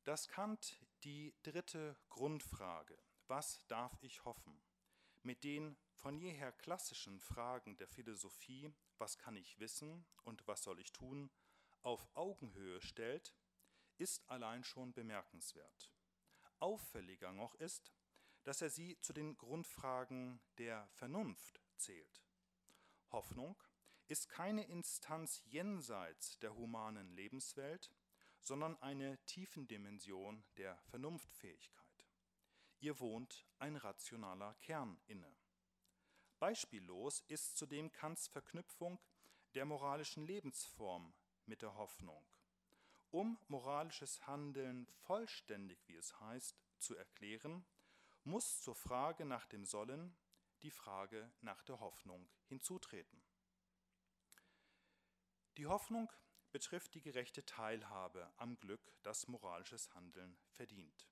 Dass 0.04 0.28
Kant 0.28 0.82
die 1.04 1.34
dritte 1.42 1.94
Grundfrage, 2.08 2.98
was 3.26 3.66
darf 3.66 3.92
ich 4.00 4.24
hoffen, 4.24 4.58
mit 5.22 5.44
den 5.44 5.76
von 5.92 6.16
jeher 6.16 6.52
klassischen 6.52 7.20
Fragen 7.20 7.76
der 7.76 7.86
Philosophie, 7.86 8.72
was 8.96 9.18
kann 9.18 9.36
ich 9.36 9.58
wissen 9.58 10.06
und 10.24 10.46
was 10.46 10.62
soll 10.62 10.80
ich 10.80 10.92
tun, 10.92 11.30
auf 11.82 12.08
Augenhöhe 12.14 12.80
stellt, 12.80 13.34
ist 13.98 14.26
allein 14.30 14.64
schon 14.64 14.94
bemerkenswert. 14.94 15.92
Auffälliger 16.60 17.34
noch 17.34 17.54
ist, 17.56 17.92
dass 18.44 18.62
er 18.62 18.70
sie 18.70 18.98
zu 19.00 19.12
den 19.12 19.36
Grundfragen 19.36 20.40
der 20.56 20.88
Vernunft 20.94 21.60
zählt. 21.76 22.27
Hoffnung 23.10 23.56
ist 24.06 24.28
keine 24.28 24.64
Instanz 24.64 25.42
jenseits 25.44 26.38
der 26.38 26.54
humanen 26.54 27.10
Lebenswelt, 27.10 27.92
sondern 28.40 28.80
eine 28.82 29.18
Tiefendimension 29.26 30.44
der 30.56 30.78
Vernunftfähigkeit. 30.90 32.06
ihr 32.80 33.00
wohnt 33.00 33.44
ein 33.58 33.76
rationaler 33.76 34.54
Kern 34.60 35.00
inne. 35.06 35.36
Beispiellos 36.38 37.20
ist 37.26 37.56
zudem 37.56 37.90
Kants 37.90 38.28
Verknüpfung 38.28 39.00
der 39.54 39.64
moralischen 39.64 40.24
Lebensform 40.24 41.12
mit 41.46 41.62
der 41.62 41.74
Hoffnung. 41.74 42.24
Um 43.10 43.38
moralisches 43.48 44.26
Handeln 44.26 44.86
vollständig, 44.86 45.78
wie 45.88 45.96
es 45.96 46.20
heißt, 46.20 46.56
zu 46.78 46.94
erklären, 46.94 47.66
muss 48.22 48.60
zur 48.60 48.76
Frage 48.76 49.24
nach 49.24 49.46
dem 49.46 49.64
Sollen 49.64 50.16
die 50.62 50.70
Frage 50.70 51.32
nach 51.40 51.62
der 51.62 51.80
Hoffnung 51.80 52.28
hinzutreten. 52.46 53.22
Die 55.56 55.66
Hoffnung 55.66 56.10
betrifft 56.50 56.94
die 56.94 57.00
gerechte 57.00 57.44
Teilhabe 57.44 58.32
am 58.36 58.58
Glück, 58.58 58.92
das 59.02 59.28
moralisches 59.28 59.92
Handeln 59.94 60.38
verdient. 60.50 61.08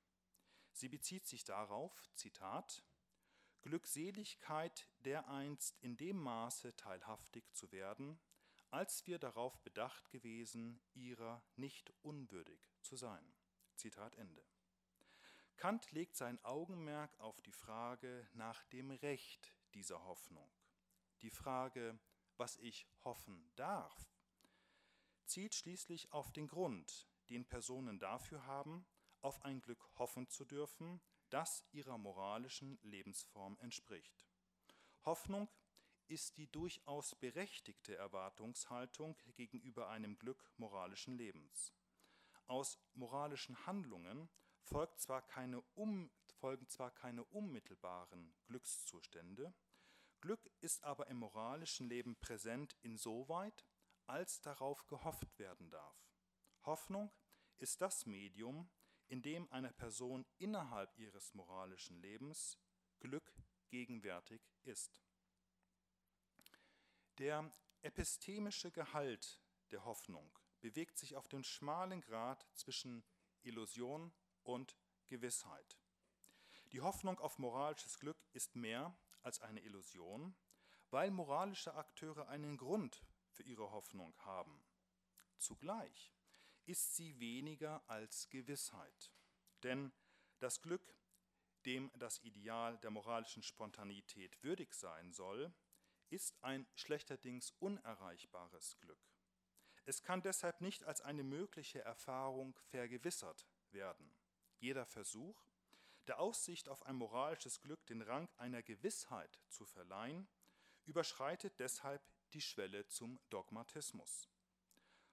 Sie 0.72 0.88
bezieht 0.88 1.26
sich 1.26 1.44
darauf, 1.44 2.10
Zitat, 2.14 2.84
Glückseligkeit 3.62 4.86
dereinst 5.00 5.76
in 5.82 5.96
dem 5.96 6.18
Maße 6.18 6.76
teilhaftig 6.76 7.52
zu 7.54 7.72
werden, 7.72 8.20
als 8.70 9.06
wir 9.06 9.18
darauf 9.18 9.58
bedacht 9.62 10.10
gewesen, 10.10 10.80
ihrer 10.92 11.42
nicht 11.56 11.92
unwürdig 12.02 12.70
zu 12.82 12.96
sein. 12.96 13.34
Zitat 13.76 14.16
Ende. 14.16 14.44
Kant 15.56 15.90
legt 15.92 16.16
sein 16.16 16.42
Augenmerk 16.44 17.18
auf 17.18 17.40
die 17.40 17.52
Frage 17.52 18.28
nach 18.34 18.64
dem 18.64 18.90
Recht 18.90 19.54
dieser 19.72 20.04
Hoffnung. 20.04 20.50
Die 21.22 21.30
Frage, 21.30 21.98
was 22.36 22.58
ich 22.58 22.86
hoffen 23.04 23.50
darf, 23.56 24.10
zielt 25.24 25.54
schließlich 25.54 26.12
auf 26.12 26.30
den 26.30 26.46
Grund, 26.46 27.08
den 27.30 27.46
Personen 27.46 27.98
dafür 27.98 28.46
haben, 28.46 28.86
auf 29.22 29.42
ein 29.44 29.62
Glück 29.62 29.88
hoffen 29.96 30.28
zu 30.28 30.44
dürfen, 30.44 31.00
das 31.30 31.64
ihrer 31.72 31.96
moralischen 31.96 32.78
Lebensform 32.82 33.58
entspricht. 33.60 34.26
Hoffnung 35.04 35.48
ist 36.06 36.36
die 36.36 36.50
durchaus 36.52 37.14
berechtigte 37.16 37.96
Erwartungshaltung 37.96 39.16
gegenüber 39.34 39.88
einem 39.88 40.18
Glück 40.18 40.52
moralischen 40.58 41.16
Lebens. 41.16 41.72
Aus 42.46 42.78
moralischen 42.94 43.66
Handlungen 43.66 44.28
folgt 44.66 45.00
zwar 45.00 45.22
keine 45.22 45.62
um, 45.74 46.10
folgen 46.38 46.68
zwar 46.68 46.90
keine 46.90 47.24
unmittelbaren 47.24 48.34
Glückszustände, 48.46 49.54
Glück 50.20 50.50
ist 50.60 50.82
aber 50.82 51.06
im 51.08 51.18
moralischen 51.18 51.88
Leben 51.88 52.16
präsent 52.16 52.76
insoweit, 52.82 53.64
als 54.06 54.40
darauf 54.40 54.86
gehofft 54.86 55.38
werden 55.38 55.70
darf. 55.70 56.10
Hoffnung 56.64 57.12
ist 57.58 57.80
das 57.80 58.06
Medium, 58.06 58.68
in 59.08 59.22
dem 59.22 59.50
einer 59.52 59.72
Person 59.72 60.26
innerhalb 60.38 60.96
ihres 60.98 61.34
moralischen 61.34 62.00
Lebens 62.00 62.58
Glück 62.98 63.32
gegenwärtig 63.68 64.42
ist. 64.64 65.02
Der 67.18 67.52
epistemische 67.82 68.72
Gehalt 68.72 69.40
der 69.70 69.84
Hoffnung 69.84 70.38
bewegt 70.60 70.98
sich 70.98 71.16
auf 71.16 71.28
dem 71.28 71.44
schmalen 71.44 72.00
Grat 72.00 72.46
zwischen 72.52 73.04
Illusion 73.42 74.12
und 74.46 74.76
Gewissheit. 75.06 75.78
Die 76.72 76.80
Hoffnung 76.80 77.18
auf 77.20 77.38
moralisches 77.38 77.98
Glück 77.98 78.18
ist 78.32 78.56
mehr 78.56 78.96
als 79.22 79.40
eine 79.40 79.60
Illusion, 79.60 80.36
weil 80.90 81.10
moralische 81.10 81.74
Akteure 81.74 82.28
einen 82.28 82.56
Grund 82.56 83.04
für 83.30 83.42
ihre 83.42 83.70
Hoffnung 83.70 84.14
haben. 84.18 84.64
Zugleich 85.36 86.12
ist 86.64 86.96
sie 86.96 87.18
weniger 87.20 87.82
als 87.88 88.28
Gewissheit. 88.30 89.12
Denn 89.62 89.92
das 90.38 90.62
Glück, 90.62 90.94
dem 91.64 91.90
das 91.96 92.18
Ideal 92.22 92.78
der 92.78 92.90
moralischen 92.90 93.42
Spontanität 93.42 94.42
würdig 94.42 94.74
sein 94.74 95.12
soll, 95.12 95.54
ist 96.10 96.42
ein 96.42 96.66
schlechterdings 96.74 97.52
unerreichbares 97.58 98.78
Glück. 98.78 99.10
Es 99.84 100.02
kann 100.02 100.22
deshalb 100.22 100.60
nicht 100.60 100.84
als 100.84 101.00
eine 101.00 101.22
mögliche 101.22 101.80
Erfahrung 101.80 102.56
vergewissert 102.70 103.46
werden. 103.70 104.15
Jeder 104.58 104.86
Versuch, 104.86 105.36
der 106.06 106.20
Aussicht 106.20 106.68
auf 106.68 106.84
ein 106.86 106.96
moralisches 106.96 107.60
Glück 107.60 107.84
den 107.86 108.02
Rang 108.02 108.28
einer 108.36 108.62
Gewissheit 108.62 109.40
zu 109.48 109.64
verleihen, 109.64 110.28
überschreitet 110.86 111.58
deshalb 111.58 112.02
die 112.32 112.40
Schwelle 112.40 112.86
zum 112.88 113.18
Dogmatismus. 113.30 114.28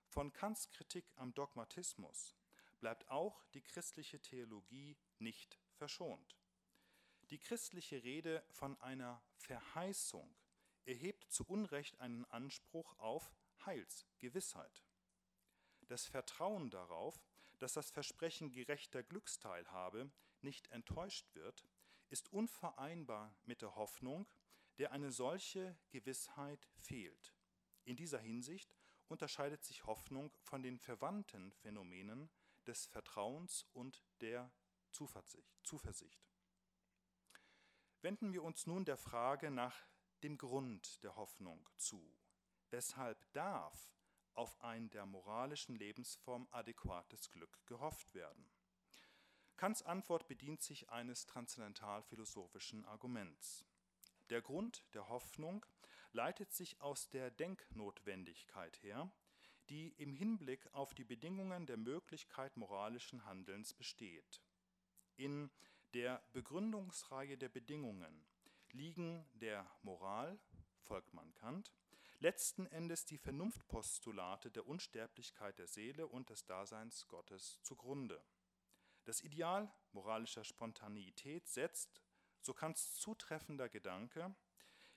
Von 0.08 0.32
Kants 0.32 0.69
Kritik 0.69 1.06
am 1.15 1.34
Dogmatismus 1.34 2.36
bleibt 2.79 3.10
auch 3.10 3.43
die 3.53 3.62
christliche 3.62 4.19
Theologie 4.19 4.95
nicht 5.19 5.58
verschont. 5.73 6.38
Die 7.29 7.39
christliche 7.39 8.03
Rede 8.03 8.43
von 8.51 8.79
einer 8.82 9.21
Verheißung 9.38 10.29
erhebt 10.86 11.32
zu 11.32 11.45
Unrecht 11.45 11.99
einen 11.99 12.25
Anspruch 12.25 12.99
auf 12.99 13.34
Heilsgewissheit. 13.65 14.84
Das 15.88 16.06
Vertrauen 16.06 16.69
darauf, 16.69 17.19
dass 17.63 17.71
das 17.71 17.91
Versprechen 17.91 18.52
gerechter 18.52 19.04
Glücksteilhabe 19.04 20.12
nicht 20.41 20.67
enttäuscht 20.67 21.34
wird, 21.34 21.65
ist 22.10 22.28
unvereinbar 22.34 23.34
mit 23.45 23.62
der 23.62 23.78
Hoffnung, 23.78 24.28
der 24.80 24.91
eine 24.91 25.12
solche 25.12 25.78
Gewissheit 25.89 26.67
fehlt. 26.76 27.34
In 27.86 27.95
dieser 27.95 28.19
Hinsicht 28.19 28.76
unterscheidet 29.08 29.63
sich 29.63 29.86
Hoffnung 29.86 30.34
von 30.41 30.62
den 30.62 30.78
verwandten 30.78 31.54
Phänomenen 31.54 32.30
des 32.67 32.86
Vertrauens 32.88 33.65
und 33.71 34.04
der 34.19 34.52
Zuversicht. 34.91 36.28
Wenden 38.02 38.34
wir 38.34 38.43
uns 38.43 38.67
nun 38.67 38.84
der 38.84 38.97
Frage 38.97 39.52
nach 39.52 39.88
dem 40.21 40.38
Grund 40.38 41.02
der 41.02 41.15
Hoffnung 41.15 41.69
zu. 41.78 42.13
Weshalb 42.71 43.32
darf 43.32 43.93
auf 44.35 44.61
ein 44.63 44.89
der 44.89 45.05
moralischen 45.05 45.75
Lebensform 45.75 46.47
adäquates 46.51 47.31
Glück 47.31 47.65
gehofft 47.65 48.13
werden? 48.13 48.49
Kants 49.57 49.83
Antwort 49.83 50.27
bedient 50.27 50.61
sich 50.61 50.89
eines 50.89 51.25
transzendentalphilosophischen 51.25 52.85
Arguments. 52.85 53.65
Der 54.29 54.41
Grund 54.41 54.83
der 54.93 55.09
Hoffnung 55.09 55.65
leitet 56.11 56.51
sich 56.51 56.81
aus 56.81 57.09
der 57.09 57.31
Denknotwendigkeit 57.31 58.81
her, 58.83 59.11
die 59.69 59.89
im 59.97 60.13
Hinblick 60.13 60.67
auf 60.73 60.93
die 60.93 61.03
Bedingungen 61.03 61.65
der 61.65 61.77
Möglichkeit 61.77 62.57
moralischen 62.57 63.25
Handelns 63.25 63.73
besteht. 63.73 64.41
In 65.15 65.51
der 65.93 66.23
Begründungsreihe 66.33 67.37
der 67.37 67.49
Bedingungen 67.49 68.25
liegen 68.71 69.25
der 69.33 69.69
Moral, 69.83 70.39
folgt 70.81 71.13
man 71.13 71.33
Kant, 71.35 71.71
letzten 72.23 72.67
Endes 72.67 73.03
die 73.03 73.17
Vernunftpostulate 73.17 74.49
der 74.49 74.65
Unsterblichkeit 74.65 75.59
der 75.59 75.67
Seele 75.67 76.07
und 76.07 76.29
des 76.29 76.45
Daseins 76.45 77.05
Gottes 77.09 77.62
zugrunde. 77.63 78.23
Das 79.03 79.19
Ideal 79.19 79.69
moralischer 79.91 80.45
Spontaneität 80.45 81.49
setzt 81.49 82.01
so 82.39 82.53
Kants 82.53 82.95
zutreffender 82.95 83.67
Gedanke 83.67 84.33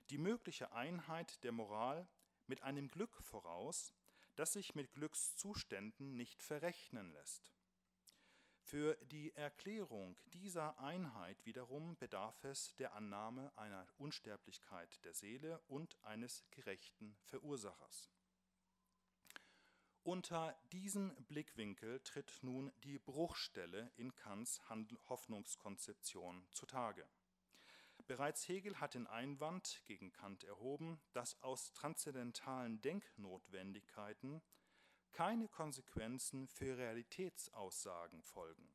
die 0.09 0.17
mögliche 0.17 0.71
Einheit 0.71 1.43
der 1.43 1.51
Moral 1.51 2.07
mit 2.45 2.63
einem 2.63 2.87
Glück 2.87 3.21
voraus, 3.21 3.93
das 4.37 4.53
sich 4.53 4.73
mit 4.73 4.93
Glückszuständen 4.93 6.15
nicht 6.15 6.41
verrechnen 6.41 7.11
lässt. 7.11 7.56
Für 8.67 8.97
die 9.11 9.33
Erklärung 9.33 10.17
dieser 10.33 10.77
Einheit 10.79 11.45
wiederum 11.45 11.95
bedarf 11.95 12.43
es 12.43 12.75
der 12.75 12.95
Annahme 12.95 13.49
einer 13.55 13.87
Unsterblichkeit 13.97 15.05
der 15.05 15.13
Seele 15.13 15.61
und 15.69 15.97
eines 16.03 16.43
gerechten 16.51 17.15
Verursachers. 17.23 18.11
Unter 20.03 20.53
diesem 20.73 21.15
Blickwinkel 21.29 22.01
tritt 22.01 22.39
nun 22.41 22.73
die 22.83 22.99
Bruchstelle 22.99 23.89
in 23.95 24.13
Kants 24.15 24.59
Hoffnungskonzeption 25.07 26.45
zutage. 26.51 27.07
Bereits 28.05 28.49
Hegel 28.49 28.81
hat 28.81 28.95
den 28.95 29.07
Einwand 29.07 29.81
gegen 29.85 30.11
Kant 30.11 30.43
erhoben, 30.43 30.99
dass 31.13 31.41
aus 31.41 31.71
transzendentalen 31.71 32.81
Denknotwendigkeiten 32.81 34.41
keine 35.17 35.47
Konsequenzen 35.47 36.47
für 36.47 36.77
Realitätsaussagen 36.77 38.21
folgen. 38.21 38.69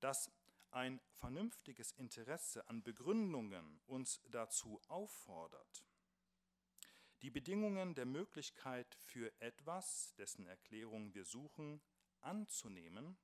Dass 0.00 0.28
ein 0.72 1.00
vernünftiges 1.12 1.92
Interesse 1.92 2.68
an 2.68 2.82
Begründungen 2.82 3.80
uns 3.86 4.20
dazu 4.28 4.80
auffordert, 4.88 5.86
die 7.20 7.30
Bedingungen 7.30 7.94
der 7.94 8.06
Möglichkeit 8.06 8.92
für 8.96 9.32
etwas, 9.40 10.12
dessen 10.16 10.48
Erklärung 10.48 11.14
wir 11.14 11.24
suchen, 11.24 11.80
anzunehmen, 12.22 13.16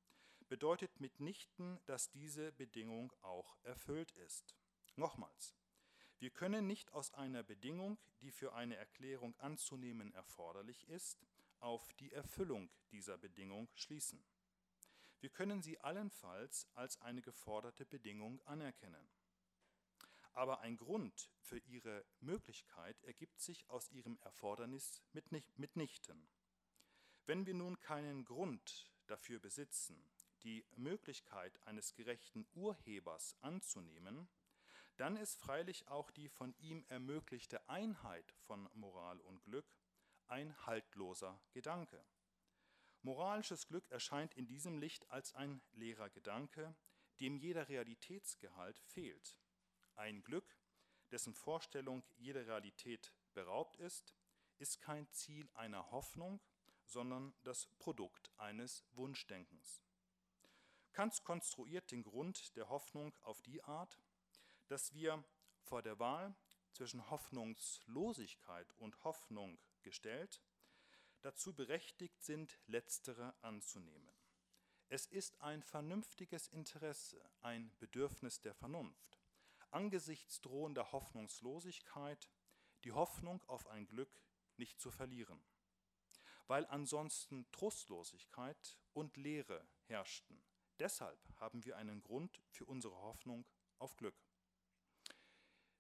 bedeutet 0.48 1.00
mitnichten, 1.00 1.80
dass 1.86 2.08
diese 2.12 2.52
Bedingung 2.52 3.12
auch 3.20 3.56
erfüllt 3.64 4.12
ist. 4.12 4.54
Nochmals, 4.94 5.56
wir 6.20 6.30
können 6.30 6.68
nicht 6.68 6.92
aus 6.92 7.12
einer 7.14 7.42
Bedingung, 7.42 7.98
die 8.20 8.30
für 8.30 8.52
eine 8.52 8.76
Erklärung 8.76 9.34
anzunehmen 9.40 10.14
erforderlich 10.14 10.88
ist, 10.88 11.27
auf 11.60 11.92
die 11.94 12.12
Erfüllung 12.12 12.70
dieser 12.90 13.18
Bedingung 13.18 13.68
schließen. 13.74 14.24
Wir 15.20 15.30
können 15.30 15.62
sie 15.62 15.78
allenfalls 15.80 16.68
als 16.74 17.00
eine 17.00 17.22
geforderte 17.22 17.84
Bedingung 17.84 18.40
anerkennen. 18.46 19.08
Aber 20.32 20.60
ein 20.60 20.76
Grund 20.76 21.32
für 21.40 21.58
ihre 21.58 22.04
Möglichkeit 22.20 23.02
ergibt 23.02 23.40
sich 23.40 23.68
aus 23.68 23.90
ihrem 23.90 24.18
Erfordernis 24.20 25.02
mitnichten. 25.12 26.28
Wenn 27.26 27.46
wir 27.46 27.54
nun 27.54 27.80
keinen 27.80 28.24
Grund 28.24 28.92
dafür 29.06 29.40
besitzen, 29.40 30.00
die 30.44 30.64
Möglichkeit 30.76 31.60
eines 31.66 31.94
gerechten 31.94 32.46
Urhebers 32.54 33.36
anzunehmen, 33.40 34.28
dann 34.96 35.16
ist 35.16 35.40
freilich 35.40 35.88
auch 35.88 36.10
die 36.10 36.28
von 36.28 36.54
ihm 36.58 36.84
ermöglichte 36.88 37.68
Einheit 37.68 38.32
von 38.46 38.68
Moral 38.74 39.20
und 39.20 39.42
Glück 39.44 39.66
ein 40.28 40.54
haltloser 40.66 41.40
Gedanke. 41.52 42.04
Moralisches 43.02 43.66
Glück 43.66 43.90
erscheint 43.90 44.34
in 44.34 44.46
diesem 44.46 44.78
Licht 44.78 45.10
als 45.10 45.34
ein 45.34 45.62
leerer 45.72 46.10
Gedanke, 46.10 46.74
dem 47.20 47.36
jeder 47.36 47.68
Realitätsgehalt 47.68 48.78
fehlt. 48.80 49.38
Ein 49.94 50.22
Glück, 50.22 50.56
dessen 51.10 51.34
Vorstellung 51.34 52.04
jeder 52.16 52.46
Realität 52.46 53.12
beraubt 53.34 53.76
ist, 53.76 54.14
ist 54.58 54.80
kein 54.80 55.10
Ziel 55.10 55.48
einer 55.54 55.90
Hoffnung, 55.90 56.40
sondern 56.84 57.34
das 57.44 57.66
Produkt 57.78 58.32
eines 58.36 58.84
Wunschdenkens. 58.92 59.82
Kant 60.92 61.22
konstruiert 61.22 61.90
den 61.92 62.02
Grund 62.02 62.56
der 62.56 62.68
Hoffnung 62.68 63.14
auf 63.22 63.40
die 63.42 63.62
Art, 63.62 63.98
dass 64.66 64.92
wir 64.92 65.24
vor 65.62 65.82
der 65.82 65.98
Wahl 65.98 66.34
zwischen 66.72 67.08
Hoffnungslosigkeit 67.10 68.72
und 68.74 69.04
Hoffnung 69.04 69.58
gestellt 69.82 70.42
dazu 71.22 71.54
berechtigt 71.54 72.22
sind, 72.22 72.58
letztere 72.66 73.34
anzunehmen. 73.42 74.14
Es 74.88 75.06
ist 75.06 75.40
ein 75.40 75.62
vernünftiges 75.62 76.48
Interesse, 76.48 77.20
ein 77.40 77.76
Bedürfnis 77.78 78.40
der 78.40 78.54
Vernunft, 78.54 79.20
angesichts 79.70 80.40
drohender 80.40 80.92
Hoffnungslosigkeit 80.92 82.30
die 82.84 82.92
Hoffnung 82.92 83.42
auf 83.48 83.66
ein 83.66 83.86
Glück 83.86 84.22
nicht 84.56 84.80
zu 84.80 84.90
verlieren, 84.90 85.44
weil 86.46 86.64
ansonsten 86.66 87.50
Trostlosigkeit 87.50 88.78
und 88.92 89.16
Leere 89.16 89.68
herrschten. 89.84 90.42
Deshalb 90.78 91.20
haben 91.36 91.64
wir 91.64 91.76
einen 91.76 92.02
Grund 92.02 92.40
für 92.50 92.64
unsere 92.64 92.96
Hoffnung 92.96 93.44
auf 93.78 93.96
Glück. 93.96 94.16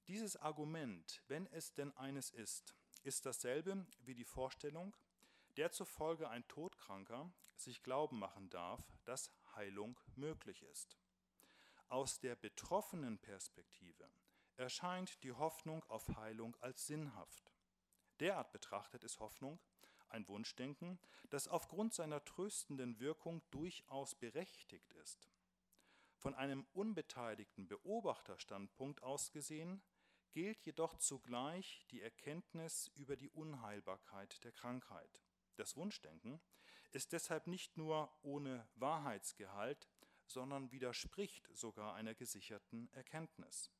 Dieses 0.08 0.36
Argument, 0.36 1.22
wenn 1.28 1.46
es 1.46 1.72
denn 1.72 1.96
eines 1.96 2.30
ist, 2.30 2.77
ist 3.02 3.26
dasselbe 3.26 3.86
wie 4.00 4.14
die 4.14 4.24
Vorstellung, 4.24 4.96
der 5.56 5.72
zufolge 5.72 6.28
ein 6.28 6.46
Todkranker 6.48 7.30
sich 7.56 7.82
glauben 7.82 8.18
machen 8.18 8.48
darf, 8.50 8.82
dass 9.04 9.32
Heilung 9.54 9.98
möglich 10.14 10.62
ist. 10.62 10.98
Aus 11.88 12.20
der 12.20 12.36
betroffenen 12.36 13.18
Perspektive 13.18 14.08
erscheint 14.56 15.22
die 15.24 15.32
Hoffnung 15.32 15.84
auf 15.88 16.08
Heilung 16.16 16.56
als 16.60 16.86
sinnhaft. 16.86 17.52
Derart 18.20 18.52
betrachtet 18.52 19.04
ist 19.04 19.20
Hoffnung 19.20 19.58
ein 20.10 20.26
Wunschdenken, 20.28 20.98
das 21.30 21.48
aufgrund 21.48 21.94
seiner 21.94 22.24
tröstenden 22.24 22.98
Wirkung 22.98 23.42
durchaus 23.50 24.14
berechtigt 24.14 24.92
ist. 24.94 25.28
Von 26.16 26.34
einem 26.34 26.66
unbeteiligten 26.72 27.68
Beobachterstandpunkt 27.68 29.02
aus 29.02 29.30
gesehen 29.30 29.82
gilt 30.32 30.64
jedoch 30.64 30.96
zugleich 30.96 31.84
die 31.90 32.02
Erkenntnis 32.02 32.90
über 32.94 33.16
die 33.16 33.30
Unheilbarkeit 33.30 34.42
der 34.44 34.52
Krankheit. 34.52 35.22
Das 35.56 35.76
Wunschdenken 35.76 36.40
ist 36.92 37.12
deshalb 37.12 37.46
nicht 37.46 37.76
nur 37.76 38.10
ohne 38.22 38.68
Wahrheitsgehalt, 38.76 39.88
sondern 40.26 40.70
widerspricht 40.72 41.48
sogar 41.52 41.94
einer 41.94 42.14
gesicherten 42.14 42.90
Erkenntnis. 42.92 43.70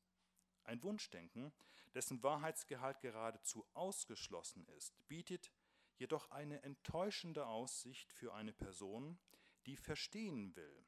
Ein 0.63 0.83
Wunschdenken, 0.83 1.53
dessen 1.93 2.21
Wahrheitsgehalt 2.21 2.99
geradezu 3.01 3.65
ausgeschlossen 3.73 4.67
ist, 4.77 5.07
bietet 5.07 5.51
jedoch 5.97 6.31
eine 6.31 6.61
enttäuschende 6.63 7.45
Aussicht 7.47 8.11
für 8.11 8.33
eine 8.33 8.53
Person, 8.53 9.19
die 9.65 9.75
verstehen 9.75 10.55
will, 10.55 10.85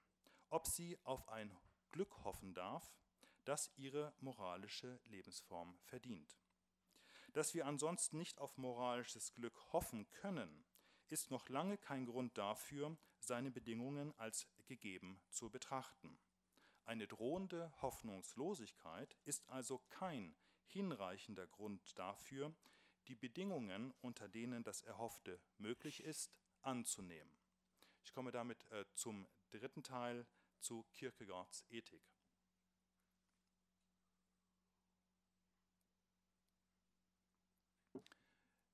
ob 0.49 0.67
sie 0.67 0.97
auf 1.03 1.27
ein 1.29 1.55
Glück 1.91 2.23
hoffen 2.23 2.53
darf, 2.53 2.95
das 3.45 3.71
ihre 3.75 4.13
moralische 4.19 4.99
Lebensform 5.05 5.77
verdient. 5.83 6.37
Dass 7.33 7.53
wir 7.53 7.65
ansonsten 7.65 8.17
nicht 8.17 8.39
auf 8.39 8.57
moralisches 8.57 9.33
Glück 9.33 9.57
hoffen 9.71 10.09
können, 10.11 10.65
ist 11.07 11.31
noch 11.31 11.49
lange 11.49 11.77
kein 11.77 12.05
Grund 12.05 12.37
dafür, 12.37 12.97
seine 13.19 13.51
Bedingungen 13.51 14.13
als 14.17 14.47
gegeben 14.65 15.21
zu 15.29 15.49
betrachten. 15.49 16.19
Eine 16.83 17.07
drohende 17.07 17.71
Hoffnungslosigkeit 17.81 19.15
ist 19.25 19.47
also 19.49 19.79
kein 19.89 20.35
hinreichender 20.65 21.47
Grund 21.47 21.97
dafür, 21.97 22.53
die 23.07 23.15
Bedingungen, 23.15 23.93
unter 24.01 24.27
denen 24.27 24.63
das 24.63 24.81
Erhoffte 24.81 25.39
möglich 25.57 26.03
ist, 26.03 26.33
anzunehmen. 26.61 27.37
Ich 28.03 28.13
komme 28.13 28.31
damit 28.31 28.69
äh, 28.71 28.85
zum 28.93 29.27
dritten 29.51 29.83
Teil 29.83 30.25
zu 30.59 30.83
Kierkegaards 30.93 31.65
Ethik. 31.69 32.03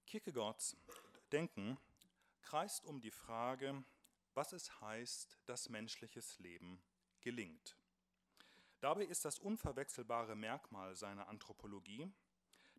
Kierkegaards 0.08 0.78
Denken 1.34 1.78
kreist 2.42 2.86
um 2.86 3.02
die 3.02 3.12
Frage, 3.12 3.84
was 4.36 4.54
es 4.54 4.80
heißt, 4.80 5.38
dass 5.46 5.68
menschliches 5.68 6.40
Leben 6.40 6.82
gelingt. 7.20 7.76
Dabei 8.80 9.04
ist 9.04 9.26
das 9.26 9.38
unverwechselbare 9.38 10.38
Merkmal 10.38 10.96
seiner 10.96 11.28
Anthropologie, 11.28 12.10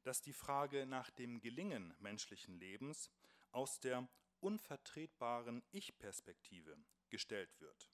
dass 0.05 0.23
die 0.23 0.33
Frage 0.33 0.87
nach 0.87 1.11
dem 1.11 1.43
Gelingen 1.43 1.95
menschlichen 1.99 2.59
Lebens 2.59 3.11
aus 3.53 3.79
der 3.79 4.09
unvertretbaren 4.41 5.63
Ich-Perspektive 5.71 6.79
gestellt 7.11 7.61
wird. 7.61 7.91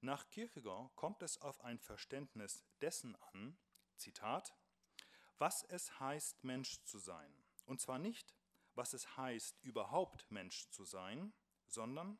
Nach 0.00 0.26
Kierkegaard 0.30 0.96
kommt 0.96 1.22
es 1.22 1.36
auf 1.42 1.60
ein 1.60 1.78
Verständnis 1.78 2.64
dessen 2.80 3.16
an, 3.16 3.58
Zitat, 3.96 4.54
was 5.36 5.62
es 5.64 6.00
heißt, 6.00 6.42
Mensch 6.42 6.82
zu 6.84 6.98
sein. 6.98 7.30
Und 7.66 7.82
zwar 7.82 7.98
nicht, 7.98 8.35
was 8.76 8.92
es 8.92 9.16
heißt, 9.16 9.58
überhaupt 9.62 10.30
Mensch 10.30 10.68
zu 10.70 10.84
sein, 10.84 11.32
sondern 11.66 12.18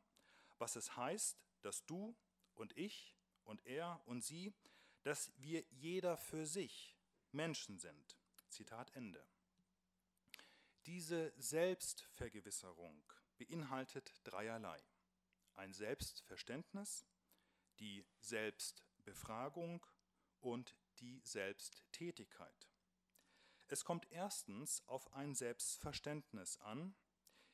was 0.57 0.75
es 0.75 0.97
heißt, 0.97 1.37
dass 1.61 1.85
du 1.85 2.15
und 2.55 2.75
ich 2.77 3.15
und 3.43 3.65
er 3.65 4.01
und 4.05 4.23
sie, 4.23 4.53
dass 5.03 5.31
wir 5.37 5.63
jeder 5.69 6.17
für 6.17 6.45
sich 6.45 6.97
Menschen 7.31 7.77
sind. 7.77 8.17
Zitat 8.49 8.95
Ende. 8.95 9.25
Diese 10.85 11.33
Selbstvergewisserung 11.37 13.03
beinhaltet 13.37 14.11
dreierlei. 14.23 14.81
Ein 15.55 15.73
Selbstverständnis, 15.73 17.05
die 17.79 18.05
Selbstbefragung 18.19 19.85
und 20.39 20.75
die 20.99 21.21
Selbsttätigkeit. 21.23 22.69
Es 23.69 23.83
kommt 23.83 24.09
erstens 24.11 24.81
auf 24.87 25.13
ein 25.13 25.35
Selbstverständnis 25.35 26.57
an, 26.57 26.95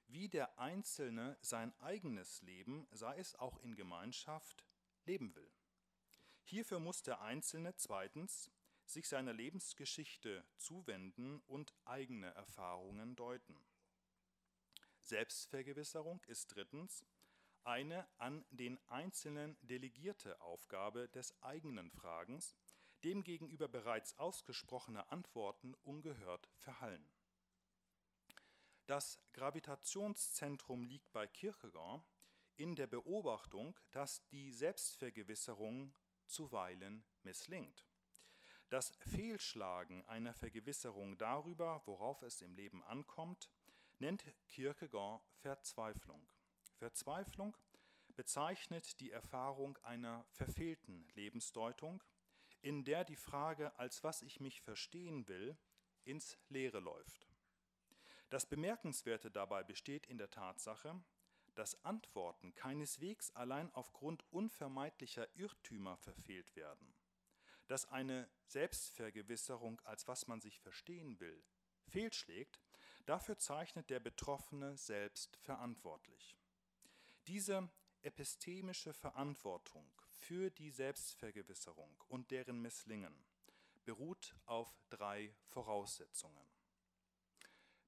wie 0.08 0.30
der 0.30 0.60
Einzelne 0.60 1.38
sein 1.42 1.74
eigenes 1.80 2.42
Leben, 2.44 2.88
sei 2.92 3.18
es 3.18 3.36
auch 3.36 3.58
in 3.60 3.76
Gemeinschaft, 3.76 4.64
leben 5.06 5.34
will. 5.36 5.52
Hierfür 6.44 6.80
muss 6.80 7.02
der 7.02 7.22
Einzelne 7.22 7.76
zweitens 7.76 8.52
sich 8.86 9.08
seiner 9.08 9.34
Lebensgeschichte 9.34 10.46
zuwenden 10.58 11.40
und 11.48 11.74
eigene 11.86 12.28
Erfahrungen 12.36 13.16
deuten. 13.16 13.58
Selbstvergewisserung 15.00 16.22
ist 16.28 16.54
drittens 16.56 17.06
eine 17.64 18.08
an 18.18 18.46
den 18.52 18.78
Einzelnen 18.88 19.58
delegierte 19.62 20.40
Aufgabe 20.42 21.08
des 21.10 21.42
eigenen 21.42 21.92
Fragens, 21.92 22.56
demgegenüber 23.04 23.68
bereits 23.68 24.18
ausgesprochene 24.18 25.12
Antworten 25.12 25.76
ungehört 25.84 26.50
verhallen. 26.58 27.06
Das 28.86 29.20
Gravitationszentrum 29.34 30.84
liegt 30.84 31.12
bei 31.14 31.28
Kierkegaard 31.28 32.04
in 32.56 32.76
der 32.76 32.88
Beobachtung, 32.88 33.80
dass 33.92 34.26
die 34.28 34.52
Selbstvergewisserung 34.52 35.94
zuweilen 36.26 37.04
misslingt. 37.24 37.86
Das 38.70 38.92
Fehlschlagen 39.00 40.04
einer 40.06 40.34
Vergewisserung 40.34 41.18
darüber, 41.18 41.82
worauf 41.86 42.22
es 42.24 42.42
im 42.42 42.56
Leben 42.56 42.84
ankommt, 42.84 43.50
nennt 44.00 44.24
Kierkegaard 44.48 45.22
Verzweiflung. 45.36 46.28
Verzweiflung 46.78 47.56
bezeichnet 48.16 49.00
die 49.00 49.12
Erfahrung 49.12 49.78
einer 49.84 50.26
verfehlten 50.32 51.08
Lebensdeutung, 51.14 52.04
in 52.64 52.86
der 52.86 53.04
die 53.04 53.18
Frage, 53.18 53.78
als 53.78 54.04
was 54.04 54.22
ich 54.22 54.40
mich 54.40 54.62
verstehen 54.62 55.28
will, 55.28 55.58
ins 56.06 56.38
Leere 56.48 56.80
läuft. 56.80 57.28
Das 58.30 58.48
Bemerkenswerte 58.48 59.30
dabei 59.30 59.64
besteht 59.64 60.08
in 60.08 60.18
der 60.18 60.32
Tatsache, 60.32 61.00
dass 61.56 61.84
Antworten 61.84 62.56
keineswegs 62.56 63.32
allein 63.36 63.70
aufgrund 63.74 64.24
unvermeidlicher 64.32 65.28
Irrtümer 65.36 65.98
verfehlt 65.98 66.56
werden, 66.56 66.96
dass 67.68 67.86
eine 67.92 68.30
Selbstvergewisserung, 68.46 69.80
als 69.82 70.08
was 70.08 70.28
man 70.28 70.42
sich 70.42 70.60
verstehen 70.60 71.20
will, 71.20 71.44
fehlschlägt, 71.90 72.60
dafür 73.06 73.38
zeichnet 73.38 73.90
der 73.90 74.00
Betroffene 74.00 74.78
selbst 74.78 75.36
verantwortlich. 75.38 76.38
Diese 77.28 77.70
epistemische 78.02 78.94
Verantwortung 78.94 79.92
für 80.24 80.50
die 80.50 80.72
Selbstvergewisserung 80.72 82.02
und 82.08 82.32
deren 82.32 82.62
Misslingen 82.62 83.14
beruht 83.84 84.34
auf 84.46 84.74
drei 84.90 85.36
Voraussetzungen. 85.50 86.48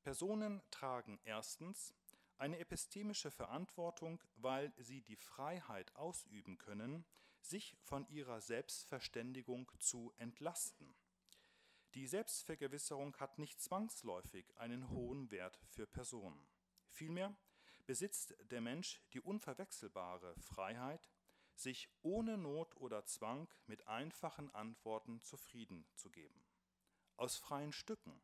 Personen 0.04 0.62
tragen 0.70 1.18
erstens 1.24 1.94
eine 2.38 2.60
epistemische 2.60 3.32
Verantwortung, 3.32 4.22
weil 4.36 4.74
sie 4.78 5.02
die 5.02 5.16
Freiheit 5.16 5.96
ausüben 5.96 6.58
können, 6.58 7.06
sich 7.40 7.78
von 7.82 8.06
ihrer 8.10 8.42
Selbstverständigung 8.42 9.72
zu 9.80 10.12
entlasten. 10.18 10.94
Die 11.94 12.06
Selbstvergewisserung 12.06 13.16
hat 13.16 13.40
nicht 13.40 13.62
zwangsläufig 13.62 14.46
einen 14.58 14.90
hohen 14.90 15.32
Wert 15.32 15.58
für 15.70 15.88
Personen. 15.88 16.46
Vielmehr 16.90 17.34
besitzt 17.86 18.36
der 18.52 18.60
Mensch 18.60 19.00
die 19.14 19.22
unverwechselbare 19.22 20.36
Freiheit, 20.42 21.10
sich 21.56 21.90
ohne 22.02 22.38
Not 22.38 22.76
oder 22.78 23.06
Zwang 23.06 23.48
mit 23.68 23.88
einfachen 23.88 24.54
Antworten 24.54 25.22
zufrieden 25.22 25.86
zu 25.96 26.10
geben. 26.10 26.44
Aus 27.18 27.38
freien 27.38 27.72
Stücken 27.72 28.22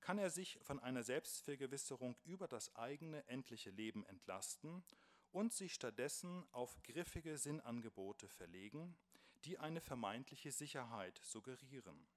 kann 0.00 0.18
er 0.18 0.30
sich 0.30 0.58
von 0.62 0.80
einer 0.80 1.02
Selbstvergewisserung 1.02 2.16
über 2.24 2.48
das 2.48 2.74
eigene 2.74 3.26
endliche 3.28 3.70
Leben 3.70 4.04
entlasten 4.06 4.84
und 5.30 5.52
sich 5.52 5.74
stattdessen 5.74 6.44
auf 6.52 6.82
griffige 6.82 7.38
Sinnangebote 7.38 8.28
verlegen, 8.28 8.96
die 9.44 9.58
eine 9.58 9.80
vermeintliche 9.80 10.52
Sicherheit 10.52 11.20
suggerieren. 11.22 12.08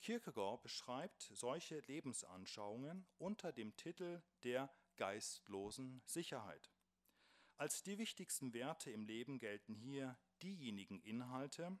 Kierkegaard 0.00 0.62
beschreibt 0.62 1.22
solche 1.34 1.80
Lebensanschauungen 1.80 3.06
unter 3.18 3.52
dem 3.52 3.74
Titel 3.76 4.22
der 4.44 4.70
geistlosen 4.96 6.02
Sicherheit. 6.04 6.70
Als 7.58 7.82
die 7.82 7.96
wichtigsten 7.96 8.52
Werte 8.52 8.90
im 8.90 9.04
Leben 9.04 9.38
gelten 9.38 9.74
hier 9.74 10.18
diejenigen 10.42 11.00
Inhalte, 11.00 11.78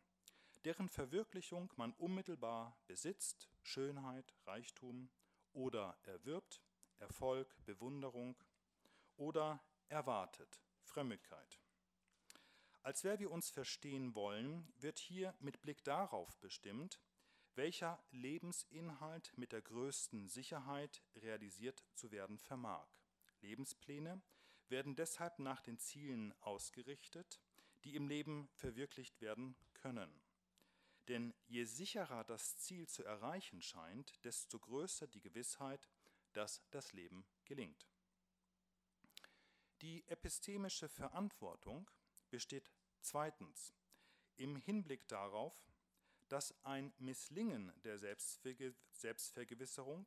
deren 0.64 0.88
Verwirklichung 0.88 1.70
man 1.76 1.92
unmittelbar 1.94 2.76
besitzt, 2.86 3.50
Schönheit, 3.62 4.34
Reichtum, 4.46 5.10
oder 5.56 5.96
erwirbt, 6.04 6.62
Erfolg, 6.98 7.56
Bewunderung 7.64 8.36
oder 9.16 9.62
erwartet, 9.88 10.60
Frömmigkeit. 10.82 11.60
Als 12.82 13.04
wer 13.04 13.18
wir 13.18 13.30
uns 13.30 13.50
verstehen 13.50 14.14
wollen, 14.14 14.72
wird 14.78 14.98
hier 14.98 15.34
mit 15.40 15.60
Blick 15.62 15.82
darauf 15.82 16.38
bestimmt, 16.38 17.00
welcher 17.54 17.98
Lebensinhalt 18.10 19.32
mit 19.36 19.52
der 19.52 19.62
größten 19.62 20.28
Sicherheit 20.28 21.02
realisiert 21.16 21.84
zu 21.94 22.12
werden 22.12 22.38
vermag. 22.38 22.86
Lebenspläne 23.40 24.20
werden 24.68 24.96
deshalb 24.96 25.38
nach 25.38 25.60
den 25.60 25.78
Zielen 25.78 26.34
ausgerichtet, 26.40 27.40
die 27.84 27.94
im 27.94 28.08
Leben 28.08 28.48
verwirklicht 28.54 29.20
werden 29.20 29.56
können. 29.74 30.10
Denn 31.08 31.34
je 31.46 31.64
sicherer 31.64 32.24
das 32.24 32.58
Ziel 32.58 32.88
zu 32.88 33.04
erreichen 33.04 33.62
scheint, 33.62 34.24
desto 34.24 34.58
größer 34.58 35.06
die 35.06 35.20
Gewissheit, 35.20 35.88
dass 36.32 36.62
das 36.70 36.92
Leben 36.92 37.24
gelingt. 37.44 37.86
Die 39.82 40.06
epistemische 40.08 40.88
Verantwortung 40.88 41.88
besteht 42.30 42.70
zweitens 43.02 43.74
im 44.36 44.56
Hinblick 44.56 45.06
darauf, 45.06 45.54
dass 46.28 46.54
ein 46.64 46.92
Misslingen 46.98 47.72
der 47.82 47.98
Selbstvergewisserung 47.98 50.06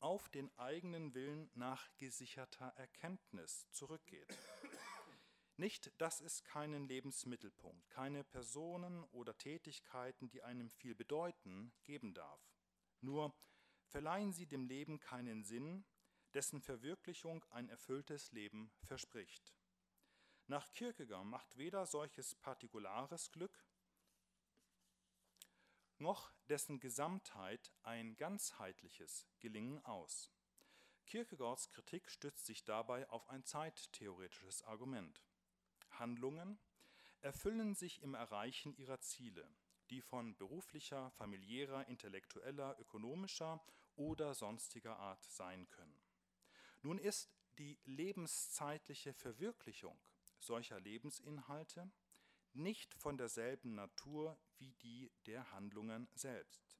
auf 0.00 0.28
den 0.28 0.56
eigenen 0.58 1.14
Willen 1.14 1.50
nach 1.54 1.88
gesicherter 1.96 2.68
Erkenntnis 2.76 3.68
zurückgeht. 3.70 4.38
Nicht, 5.56 5.90
dass 6.00 6.20
es 6.20 6.44
keinen 6.44 6.86
Lebensmittelpunkt, 6.86 7.90
keine 7.90 8.22
Personen 8.22 9.02
oder 9.10 9.36
Tätigkeiten, 9.36 10.30
die 10.30 10.42
einem 10.42 10.70
viel 10.70 10.94
bedeuten, 10.94 11.72
geben 11.82 12.14
darf. 12.14 12.40
Nur 13.00 13.34
verleihen 13.86 14.32
sie 14.32 14.46
dem 14.46 14.66
Leben 14.66 15.00
keinen 15.00 15.42
Sinn, 15.42 15.84
dessen 16.32 16.60
Verwirklichung 16.60 17.44
ein 17.50 17.68
erfülltes 17.68 18.30
Leben 18.30 18.70
verspricht. 18.82 19.52
Nach 20.46 20.70
Kierkegaard 20.70 21.26
macht 21.26 21.56
weder 21.56 21.86
solches 21.86 22.34
partikulares 22.36 23.32
Glück 23.32 23.67
noch 26.00 26.32
dessen 26.48 26.80
Gesamtheit 26.80 27.72
ein 27.82 28.16
ganzheitliches 28.16 29.26
Gelingen 29.40 29.84
aus. 29.84 30.32
Kierkegaards 31.06 31.70
Kritik 31.70 32.10
stützt 32.10 32.46
sich 32.46 32.64
dabei 32.64 33.08
auf 33.08 33.28
ein 33.28 33.44
zeittheoretisches 33.44 34.62
Argument. 34.62 35.22
Handlungen 35.90 36.58
erfüllen 37.20 37.74
sich 37.74 38.02
im 38.02 38.14
Erreichen 38.14 38.76
ihrer 38.76 39.00
Ziele, 39.00 39.48
die 39.90 40.02
von 40.02 40.36
beruflicher, 40.36 41.10
familiärer, 41.12 41.88
intellektueller, 41.88 42.78
ökonomischer 42.78 43.64
oder 43.96 44.34
sonstiger 44.34 44.98
Art 44.98 45.24
sein 45.24 45.68
können. 45.70 46.00
Nun 46.82 46.98
ist 46.98 47.30
die 47.58 47.78
lebenszeitliche 47.84 49.12
Verwirklichung 49.14 49.98
solcher 50.40 50.80
Lebensinhalte 50.80 51.90
nicht 52.58 52.94
von 52.94 53.16
derselben 53.16 53.74
Natur 53.74 54.38
wie 54.58 54.72
die 54.74 55.10
der 55.26 55.50
Handlungen 55.52 56.08
selbst. 56.14 56.76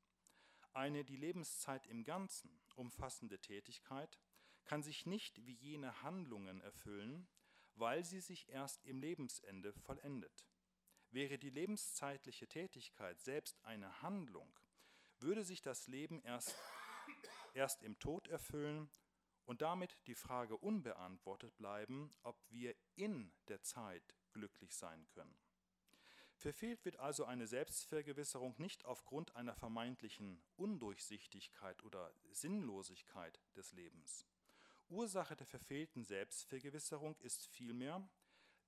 Eine 0.72 1.04
die 1.04 1.16
Lebenszeit 1.16 1.86
im 1.86 2.04
Ganzen 2.04 2.60
umfassende 2.74 3.38
Tätigkeit 3.40 4.20
kann 4.64 4.82
sich 4.82 5.06
nicht 5.06 5.46
wie 5.46 5.54
jene 5.54 6.02
Handlungen 6.02 6.60
erfüllen, 6.60 7.26
weil 7.74 8.04
sie 8.04 8.20
sich 8.20 8.48
erst 8.48 8.84
im 8.84 9.00
Lebensende 9.00 9.72
vollendet. 9.72 10.46
Wäre 11.10 11.38
die 11.38 11.50
lebenszeitliche 11.50 12.46
Tätigkeit 12.48 13.20
selbst 13.20 13.64
eine 13.64 14.02
Handlung, 14.02 14.52
würde 15.20 15.42
sich 15.42 15.62
das 15.62 15.86
Leben 15.86 16.20
erst, 16.20 16.54
erst 17.54 17.82
im 17.82 17.98
Tod 17.98 18.28
erfüllen 18.28 18.90
und 19.46 19.62
damit 19.62 19.96
die 20.06 20.14
Frage 20.14 20.58
unbeantwortet 20.58 21.56
bleiben, 21.56 22.10
ob 22.22 22.38
wir 22.50 22.74
in 22.96 23.32
der 23.48 23.62
Zeit 23.62 24.14
glücklich 24.32 24.76
sein 24.76 25.08
können. 25.08 25.47
Verfehlt 26.38 26.84
wird 26.84 27.00
also 27.00 27.24
eine 27.24 27.48
Selbstvergewisserung 27.48 28.54
nicht 28.58 28.84
aufgrund 28.84 29.34
einer 29.34 29.56
vermeintlichen 29.56 30.40
Undurchsichtigkeit 30.56 31.82
oder 31.82 32.14
Sinnlosigkeit 32.30 33.40
des 33.56 33.72
Lebens. 33.72 34.24
Ursache 34.88 35.34
der 35.34 35.48
verfehlten 35.48 36.04
Selbstvergewisserung 36.04 37.16
ist 37.18 37.48
vielmehr, 37.48 38.08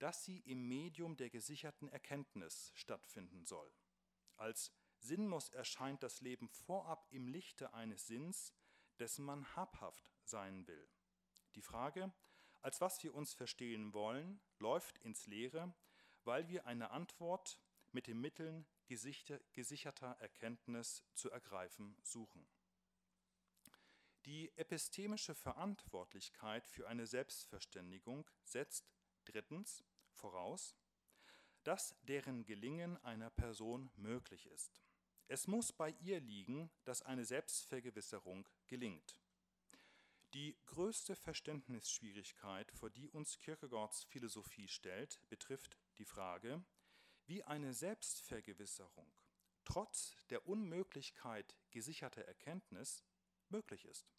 dass 0.01 0.25
sie 0.25 0.41
im 0.41 0.67
Medium 0.67 1.17
der 1.17 1.31
gesicherten 1.31 1.89
Erkenntnis 1.89 2.73
stattfinden 2.75 3.47
soll. 3.47 3.71
Als 4.37 4.73
sinnlos 4.99 5.51
erscheint 5.51 6.03
das 6.03 6.23
Leben 6.23 6.49
vorab 6.49 7.07
im 7.13 7.29
Lichte 7.29 7.73
eines 7.73 8.09
Sinns, 8.09 8.53
dessen 8.99 9.25
man 9.25 9.47
habhaft 9.55 10.11
sein 10.25 10.67
will. 10.67 10.89
Die 11.55 11.63
Frage, 11.63 12.13
als 12.63 12.81
was 12.81 13.01
wir 13.05 13.15
uns 13.15 13.33
verstehen 13.33 13.93
wollen, 13.95 14.41
läuft 14.59 14.99
ins 14.99 15.27
Leere, 15.27 15.73
weil 16.25 16.49
wir 16.49 16.67
eine 16.67 16.91
Antwort 16.91 17.59
mit 17.93 18.07
den 18.07 18.21
Mitteln 18.21 18.67
gesicherter 18.87 20.17
Erkenntnis 20.21 21.05
zu 21.15 21.31
ergreifen 21.31 21.97
suchen. 22.03 22.47
Die 24.27 24.53
epistemische 24.57 25.35
Verantwortlichkeit 25.35 26.67
für 26.67 26.87
eine 26.89 27.07
Selbstverständigung 27.07 28.31
setzt 28.45 28.93
drittens 29.25 29.83
voraus, 30.13 30.77
dass 31.65 31.97
deren 32.03 32.45
Gelingen 32.45 32.97
einer 33.05 33.31
Person 33.31 33.91
möglich 33.97 34.47
ist. 34.47 34.83
Es 35.29 35.47
muss 35.47 35.73
bei 35.73 35.91
ihr 36.01 36.21
liegen, 36.21 36.71
dass 36.85 37.03
eine 37.03 37.25
Selbstvergewisserung 37.25 38.49
gelingt. 38.67 39.21
Die 40.35 40.57
größte 40.67 41.17
Verständnisschwierigkeit, 41.17 42.71
vor 42.73 42.91
die 42.91 43.09
uns 43.09 43.39
Kierkegaards 43.39 44.05
Philosophie 44.05 44.69
stellt, 44.69 45.21
betrifft 45.29 45.77
die 46.01 46.05
Frage, 46.07 46.65
wie 47.27 47.45
eine 47.45 47.75
Selbstvergewisserung 47.75 49.13
trotz 49.65 50.17
der 50.31 50.49
Unmöglichkeit 50.49 51.57
gesicherter 51.71 52.25
Erkenntnis 52.25 53.05
möglich 53.51 53.85
ist. 53.85 54.11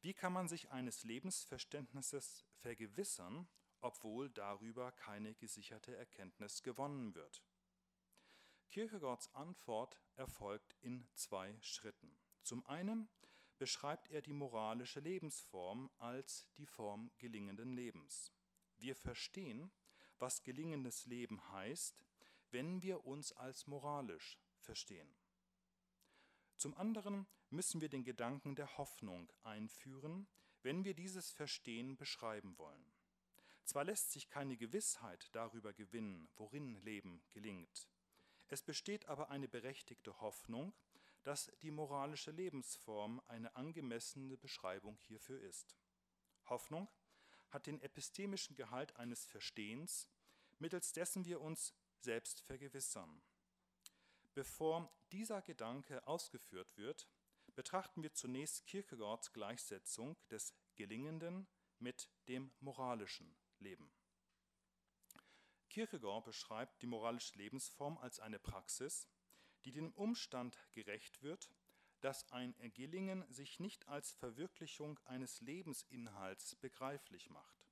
Wie 0.00 0.14
kann 0.14 0.32
man 0.32 0.48
sich 0.48 0.70
eines 0.70 1.04
Lebensverständnisses 1.04 2.44
vergewissern, 2.56 3.46
obwohl 3.80 4.30
darüber 4.30 4.90
keine 4.92 5.34
gesicherte 5.34 5.94
Erkenntnis 5.94 6.62
gewonnen 6.62 7.14
wird? 7.14 7.44
Kierkegaards 8.70 9.32
Antwort 9.34 10.00
erfolgt 10.16 10.74
in 10.80 11.06
zwei 11.14 11.56
Schritten. 11.60 12.16
Zum 12.42 12.64
einen 12.66 13.08
beschreibt 13.58 14.08
er 14.10 14.22
die 14.22 14.32
moralische 14.32 15.00
Lebensform 15.00 15.90
als 15.98 16.46
die 16.56 16.66
Form 16.66 17.10
gelingenden 17.18 17.72
Lebens. 17.74 18.32
Wir 18.76 18.94
verstehen, 18.94 19.70
was 20.20 20.42
gelingendes 20.42 21.06
Leben 21.06 21.40
heißt, 21.52 22.04
wenn 22.50 22.82
wir 22.82 23.04
uns 23.04 23.32
als 23.32 23.66
moralisch 23.66 24.38
verstehen. 24.58 25.14
Zum 26.56 26.74
anderen 26.76 27.26
müssen 27.50 27.80
wir 27.80 27.88
den 27.88 28.04
Gedanken 28.04 28.54
der 28.54 28.78
Hoffnung 28.78 29.30
einführen, 29.42 30.26
wenn 30.62 30.84
wir 30.84 30.94
dieses 30.94 31.30
Verstehen 31.30 31.96
beschreiben 31.96 32.58
wollen. 32.58 32.92
Zwar 33.64 33.84
lässt 33.84 34.12
sich 34.12 34.28
keine 34.28 34.56
Gewissheit 34.56 35.28
darüber 35.32 35.72
gewinnen, 35.72 36.28
worin 36.36 36.76
Leben 36.82 37.22
gelingt. 37.30 37.88
Es 38.48 38.62
besteht 38.62 39.06
aber 39.06 39.30
eine 39.30 39.46
berechtigte 39.46 40.20
Hoffnung, 40.20 40.72
dass 41.22 41.52
die 41.62 41.70
moralische 41.70 42.30
Lebensform 42.30 43.20
eine 43.26 43.54
angemessene 43.56 44.38
Beschreibung 44.38 44.96
hierfür 44.98 45.40
ist. 45.42 45.76
Hoffnung 46.46 46.88
hat 47.50 47.66
den 47.66 47.80
epistemischen 47.80 48.56
Gehalt 48.56 48.96
eines 48.96 49.24
Verstehens, 49.24 50.08
mittels 50.58 50.92
dessen 50.92 51.24
wir 51.24 51.40
uns 51.40 51.74
selbst 52.00 52.40
vergewissern. 52.42 53.22
Bevor 54.34 54.92
dieser 55.12 55.42
Gedanke 55.42 56.06
ausgeführt 56.06 56.76
wird, 56.76 57.08
betrachten 57.54 58.02
wir 58.02 58.14
zunächst 58.14 58.66
Kierkegaards 58.66 59.32
Gleichsetzung 59.32 60.16
des 60.30 60.54
Gelingenden 60.76 61.48
mit 61.78 62.08
dem 62.28 62.52
moralischen 62.60 63.36
Leben. 63.58 63.90
Kierkegaard 65.70 66.24
beschreibt 66.24 66.82
die 66.82 66.86
moralische 66.86 67.36
Lebensform 67.36 67.98
als 67.98 68.20
eine 68.20 68.38
Praxis, 68.38 69.08
die 69.64 69.72
dem 69.72 69.92
Umstand 69.92 70.58
gerecht 70.72 71.22
wird, 71.22 71.50
dass 72.00 72.30
ein 72.30 72.54
Gelingen 72.74 73.24
sich 73.32 73.60
nicht 73.60 73.88
als 73.88 74.12
Verwirklichung 74.12 74.98
eines 75.06 75.40
Lebensinhalts 75.40 76.56
begreiflich 76.56 77.30
macht. 77.30 77.68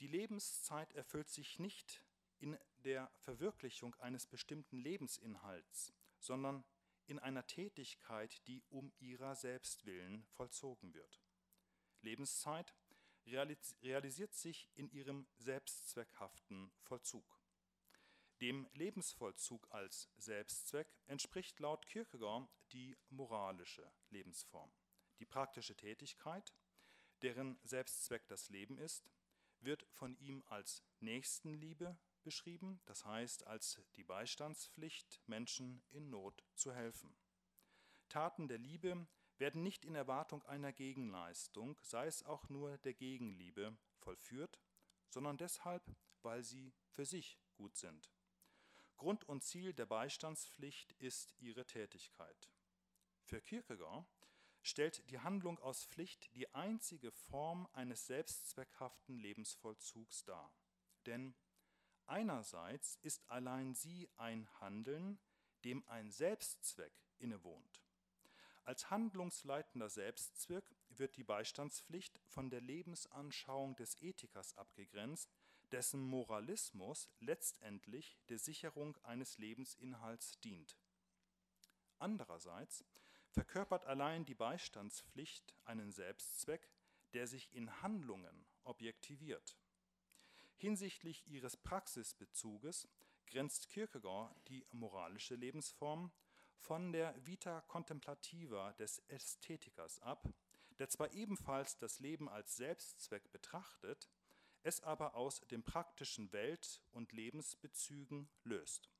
Die 0.00 0.08
Lebenszeit 0.08 0.92
erfüllt 0.94 1.28
sich 1.28 1.58
nicht 1.58 2.02
in 2.38 2.58
der 2.78 3.10
Verwirklichung 3.18 3.94
eines 3.96 4.26
bestimmten 4.26 4.78
Lebensinhalts, 4.78 5.92
sondern 6.18 6.64
in 7.06 7.18
einer 7.18 7.46
Tätigkeit, 7.46 8.46
die 8.48 8.62
um 8.70 8.92
ihrer 8.98 9.36
selbst 9.36 9.86
willen 9.86 10.26
vollzogen 10.32 10.94
wird. 10.94 11.22
Lebenszeit 12.00 12.74
realisiert 13.26 14.34
sich 14.34 14.68
in 14.74 14.90
ihrem 14.90 15.26
selbstzweckhaften 15.36 16.72
Vollzug. 16.80 17.41
Dem 18.42 18.68
Lebensvollzug 18.74 19.68
als 19.70 20.10
Selbstzweck 20.16 20.88
entspricht 21.06 21.60
laut 21.60 21.86
Kierkegaard 21.86 22.50
die 22.72 22.96
moralische 23.08 23.88
Lebensform. 24.10 24.68
Die 25.20 25.26
praktische 25.26 25.76
Tätigkeit, 25.76 26.52
deren 27.22 27.60
Selbstzweck 27.62 28.26
das 28.26 28.48
Leben 28.48 28.78
ist, 28.78 29.08
wird 29.60 29.86
von 29.92 30.16
ihm 30.18 30.42
als 30.48 30.82
Nächstenliebe 30.98 31.96
beschrieben, 32.24 32.80
das 32.84 33.04
heißt 33.04 33.46
als 33.46 33.80
die 33.94 34.02
Beistandspflicht, 34.02 35.20
Menschen 35.26 35.84
in 35.92 36.10
Not 36.10 36.42
zu 36.56 36.74
helfen. 36.74 37.14
Taten 38.08 38.48
der 38.48 38.58
Liebe 38.58 39.06
werden 39.38 39.62
nicht 39.62 39.84
in 39.84 39.94
Erwartung 39.94 40.42
einer 40.46 40.72
Gegenleistung, 40.72 41.78
sei 41.80 42.08
es 42.08 42.24
auch 42.24 42.48
nur 42.48 42.76
der 42.78 42.94
Gegenliebe, 42.94 43.78
vollführt, 43.98 44.60
sondern 45.10 45.36
deshalb, 45.36 45.94
weil 46.22 46.42
sie 46.42 46.74
für 46.88 47.04
sich 47.04 47.38
gut 47.54 47.76
sind. 47.76 48.10
Grund 49.02 49.28
und 49.28 49.42
Ziel 49.42 49.74
der 49.74 49.86
Beistandspflicht 49.86 50.92
ist 51.00 51.34
ihre 51.40 51.66
Tätigkeit. 51.66 52.52
Für 53.24 53.40
Kierkegaard 53.40 54.06
stellt 54.62 55.10
die 55.10 55.18
Handlung 55.18 55.58
aus 55.58 55.86
Pflicht 55.86 56.32
die 56.36 56.54
einzige 56.54 57.10
Form 57.10 57.66
eines 57.72 58.06
selbstzweckhaften 58.06 59.18
Lebensvollzugs 59.18 60.24
dar. 60.24 60.54
Denn 61.06 61.34
einerseits 62.06 62.94
ist 63.02 63.28
allein 63.28 63.74
sie 63.74 64.08
ein 64.18 64.48
Handeln, 64.60 65.18
dem 65.64 65.82
ein 65.88 66.12
Selbstzweck 66.12 66.94
innewohnt. 67.18 67.82
Als 68.62 68.88
handlungsleitender 68.88 69.88
Selbstzweck 69.88 70.76
wird 70.90 71.16
die 71.16 71.24
Beistandspflicht 71.24 72.20
von 72.28 72.50
der 72.50 72.60
Lebensanschauung 72.60 73.74
des 73.74 74.00
Ethikers 74.00 74.56
abgegrenzt, 74.56 75.34
dessen 75.72 76.02
Moralismus 76.02 77.08
letztendlich 77.20 78.18
der 78.28 78.38
Sicherung 78.38 78.96
eines 79.02 79.38
Lebensinhalts 79.38 80.38
dient. 80.40 80.76
Andererseits 81.98 82.84
verkörpert 83.30 83.86
allein 83.86 84.24
die 84.24 84.34
Beistandspflicht 84.34 85.54
einen 85.64 85.90
Selbstzweck, 85.90 86.68
der 87.14 87.26
sich 87.26 87.54
in 87.54 87.82
Handlungen 87.82 88.46
objektiviert. 88.64 89.56
Hinsichtlich 90.56 91.26
ihres 91.26 91.56
Praxisbezuges 91.56 92.86
grenzt 93.26 93.68
Kierkegaard 93.68 94.36
die 94.48 94.66
moralische 94.70 95.34
Lebensform 95.34 96.12
von 96.58 96.92
der 96.92 97.14
Vita 97.26 97.62
Contemplativa 97.62 98.72
des 98.74 98.98
Ästhetikers 99.08 100.00
ab, 100.00 100.28
der 100.78 100.88
zwar 100.88 101.12
ebenfalls 101.12 101.78
das 101.78 101.98
Leben 102.00 102.28
als 102.28 102.56
Selbstzweck 102.56 103.32
betrachtet, 103.32 104.08
es 104.62 104.80
aber 104.82 105.14
aus 105.14 105.40
den 105.48 105.62
praktischen 105.62 106.32
Welt- 106.32 106.80
und 106.92 107.12
Lebensbezügen 107.12 108.28
löst. 108.44 108.90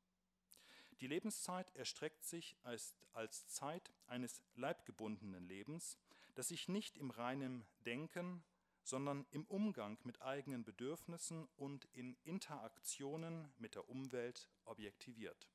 Die 1.01 1.07
Lebenszeit 1.07 1.75
erstreckt 1.75 2.25
sich 2.25 2.57
als, 2.63 2.95
als 3.13 3.49
Zeit 3.49 3.93
eines 4.07 4.43
leibgebundenen 4.55 5.47
Lebens, 5.49 5.99
das 6.35 6.49
sich 6.49 6.69
nicht 6.69 6.97
im 6.97 7.11
reinen 7.11 7.67
Denken, 7.85 8.45
sondern 8.85 9.27
im 9.31 9.45
Umgang 9.47 9.99
mit 10.05 10.23
eigenen 10.23 10.65
Bedürfnissen 10.65 11.49
und 11.57 11.87
in 11.93 12.17
Interaktionen 12.25 13.53
mit 13.59 13.75
der 13.75 13.89
Umwelt 13.89 14.49
objektiviert. 14.65 15.49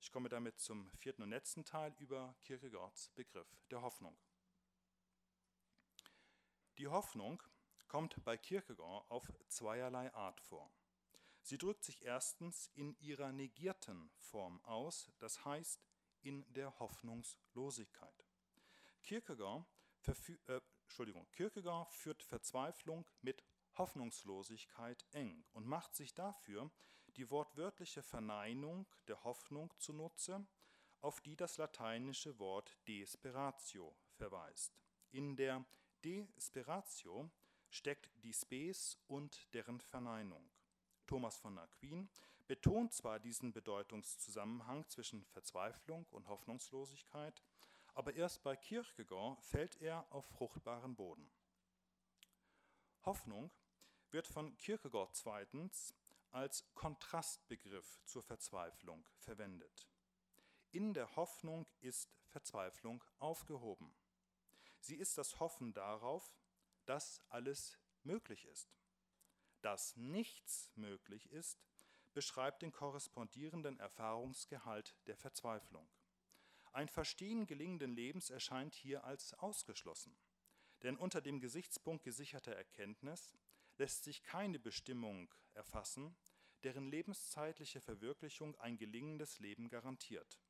Ich 0.00 0.12
komme 0.12 0.28
damit 0.28 0.58
zum 0.58 0.90
vierten 0.98 1.22
und 1.22 1.30
letzten 1.30 1.64
Teil 1.64 1.94
über 1.98 2.34
Kierkegaards 2.42 3.08
Begriff 3.10 3.48
der 3.70 3.80
Hoffnung. 3.82 4.16
Die 6.76 6.88
Hoffnung 6.88 7.42
kommt 7.94 8.24
bei 8.24 8.36
Kierkegaard 8.36 9.08
auf 9.08 9.32
zweierlei 9.46 10.12
Art 10.14 10.40
vor. 10.40 10.68
Sie 11.42 11.58
drückt 11.58 11.84
sich 11.84 12.04
erstens 12.04 12.68
in 12.74 12.98
ihrer 12.98 13.30
negierten 13.30 14.10
Form 14.18 14.60
aus, 14.64 15.12
das 15.20 15.44
heißt 15.44 15.80
in 16.22 16.44
der 16.54 16.76
Hoffnungslosigkeit. 16.80 18.26
Kierkegaard, 19.04 19.64
äh, 20.48 20.60
Kierkegaard 21.30 21.92
führt 21.92 22.24
Verzweiflung 22.24 23.06
mit 23.22 23.44
Hoffnungslosigkeit 23.78 25.06
eng 25.12 25.44
und 25.52 25.64
macht 25.64 25.94
sich 25.94 26.14
dafür 26.14 26.72
die 27.16 27.30
wortwörtliche 27.30 28.02
Verneinung 28.02 28.88
der 29.06 29.22
Hoffnung 29.22 29.72
zunutze, 29.78 30.44
auf 31.00 31.20
die 31.20 31.36
das 31.36 31.58
lateinische 31.58 32.40
Wort 32.40 32.76
desperatio 32.88 33.96
verweist. 34.16 34.80
In 35.12 35.36
der 35.36 35.64
desperatio 36.02 37.30
steckt 37.74 38.10
die 38.22 38.32
Spes 38.32 38.98
und 39.08 39.52
deren 39.52 39.80
Verneinung. 39.80 40.48
Thomas 41.06 41.36
von 41.38 41.58
Aquin 41.58 42.08
betont 42.46 42.92
zwar 42.92 43.18
diesen 43.18 43.52
Bedeutungszusammenhang 43.52 44.88
zwischen 44.88 45.24
Verzweiflung 45.24 46.06
und 46.12 46.28
Hoffnungslosigkeit, 46.28 47.42
aber 47.94 48.14
erst 48.14 48.42
bei 48.42 48.54
Kierkegaard 48.56 49.42
fällt 49.42 49.80
er 49.80 50.06
auf 50.10 50.24
fruchtbaren 50.26 50.94
Boden. 50.94 51.28
Hoffnung 53.04 53.50
wird 54.10 54.28
von 54.28 54.56
Kierkegaard 54.56 55.14
zweitens 55.16 55.94
als 56.30 56.64
Kontrastbegriff 56.74 58.00
zur 58.04 58.22
Verzweiflung 58.22 59.04
verwendet. 59.16 59.88
In 60.70 60.94
der 60.94 61.14
Hoffnung 61.16 61.66
ist 61.80 62.14
Verzweiflung 62.26 63.02
aufgehoben. 63.18 63.94
Sie 64.80 64.96
ist 64.96 65.18
das 65.18 65.40
Hoffen 65.40 65.72
darauf, 65.72 66.32
dass 66.86 67.20
alles 67.28 67.78
möglich 68.02 68.44
ist. 68.46 68.74
Dass 69.60 69.96
nichts 69.96 70.70
möglich 70.74 71.30
ist, 71.30 71.64
beschreibt 72.12 72.62
den 72.62 72.72
korrespondierenden 72.72 73.78
Erfahrungsgehalt 73.80 74.94
der 75.06 75.16
Verzweiflung. 75.16 75.88
Ein 76.72 76.88
Verstehen 76.88 77.46
gelingenden 77.46 77.94
Lebens 77.94 78.30
erscheint 78.30 78.74
hier 78.74 79.04
als 79.04 79.34
ausgeschlossen. 79.34 80.16
Denn 80.82 80.96
unter 80.96 81.20
dem 81.20 81.40
Gesichtspunkt 81.40 82.04
gesicherter 82.04 82.54
Erkenntnis 82.54 83.32
lässt 83.78 84.04
sich 84.04 84.22
keine 84.22 84.58
Bestimmung 84.58 85.32
erfassen, 85.54 86.16
deren 86.62 86.90
lebenszeitliche 86.90 87.80
Verwirklichung 87.80 88.56
ein 88.56 88.76
gelingendes 88.76 89.38
Leben 89.38 89.68
garantiert. 89.68 90.40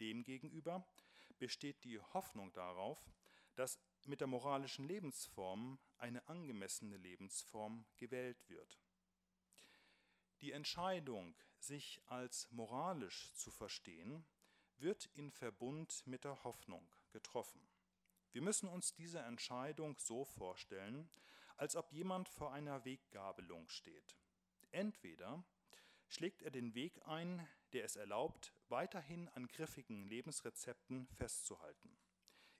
Demgegenüber 0.00 0.86
besteht 1.38 1.84
die 1.84 2.00
Hoffnung 2.00 2.52
darauf, 2.52 2.98
dass 3.54 3.78
mit 4.06 4.20
der 4.20 4.26
moralischen 4.26 4.86
Lebensform 4.86 5.78
eine 5.98 6.26
angemessene 6.28 6.96
Lebensform 6.96 7.84
gewählt 7.96 8.48
wird. 8.48 8.78
Die 10.40 10.52
Entscheidung, 10.52 11.34
sich 11.58 12.02
als 12.06 12.50
moralisch 12.50 13.32
zu 13.34 13.50
verstehen, 13.50 14.24
wird 14.78 15.06
in 15.14 15.30
Verbund 15.30 16.06
mit 16.06 16.24
der 16.24 16.44
Hoffnung 16.44 16.86
getroffen. 17.10 17.60
Wir 18.32 18.42
müssen 18.42 18.68
uns 18.68 18.94
diese 18.94 19.20
Entscheidung 19.20 19.96
so 19.98 20.24
vorstellen, 20.24 21.08
als 21.56 21.76
ob 21.76 21.92
jemand 21.92 22.28
vor 22.28 22.52
einer 22.52 22.84
Weggabelung 22.84 23.68
steht. 23.68 24.16
Entweder 24.72 25.44
schlägt 26.08 26.42
er 26.42 26.50
den 26.50 26.74
Weg 26.74 27.00
ein, 27.06 27.46
der 27.72 27.84
es 27.84 27.96
erlaubt, 27.96 28.52
weiterhin 28.68 29.28
an 29.30 29.46
griffigen 29.46 30.04
Lebensrezepten 30.04 31.06
festzuhalten. 31.06 31.96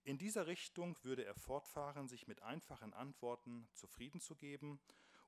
In 0.04 0.18
dieser 0.18 0.46
Richtung 0.46 1.02
würde 1.02 1.24
er 1.24 1.34
fortfahren, 1.34 2.08
sich 2.08 2.26
mit 2.26 2.42
einfachen 2.42 2.92
Antworten 2.92 3.66
zufrieden 3.72 4.20
zu 4.20 4.36
geben 4.36 4.78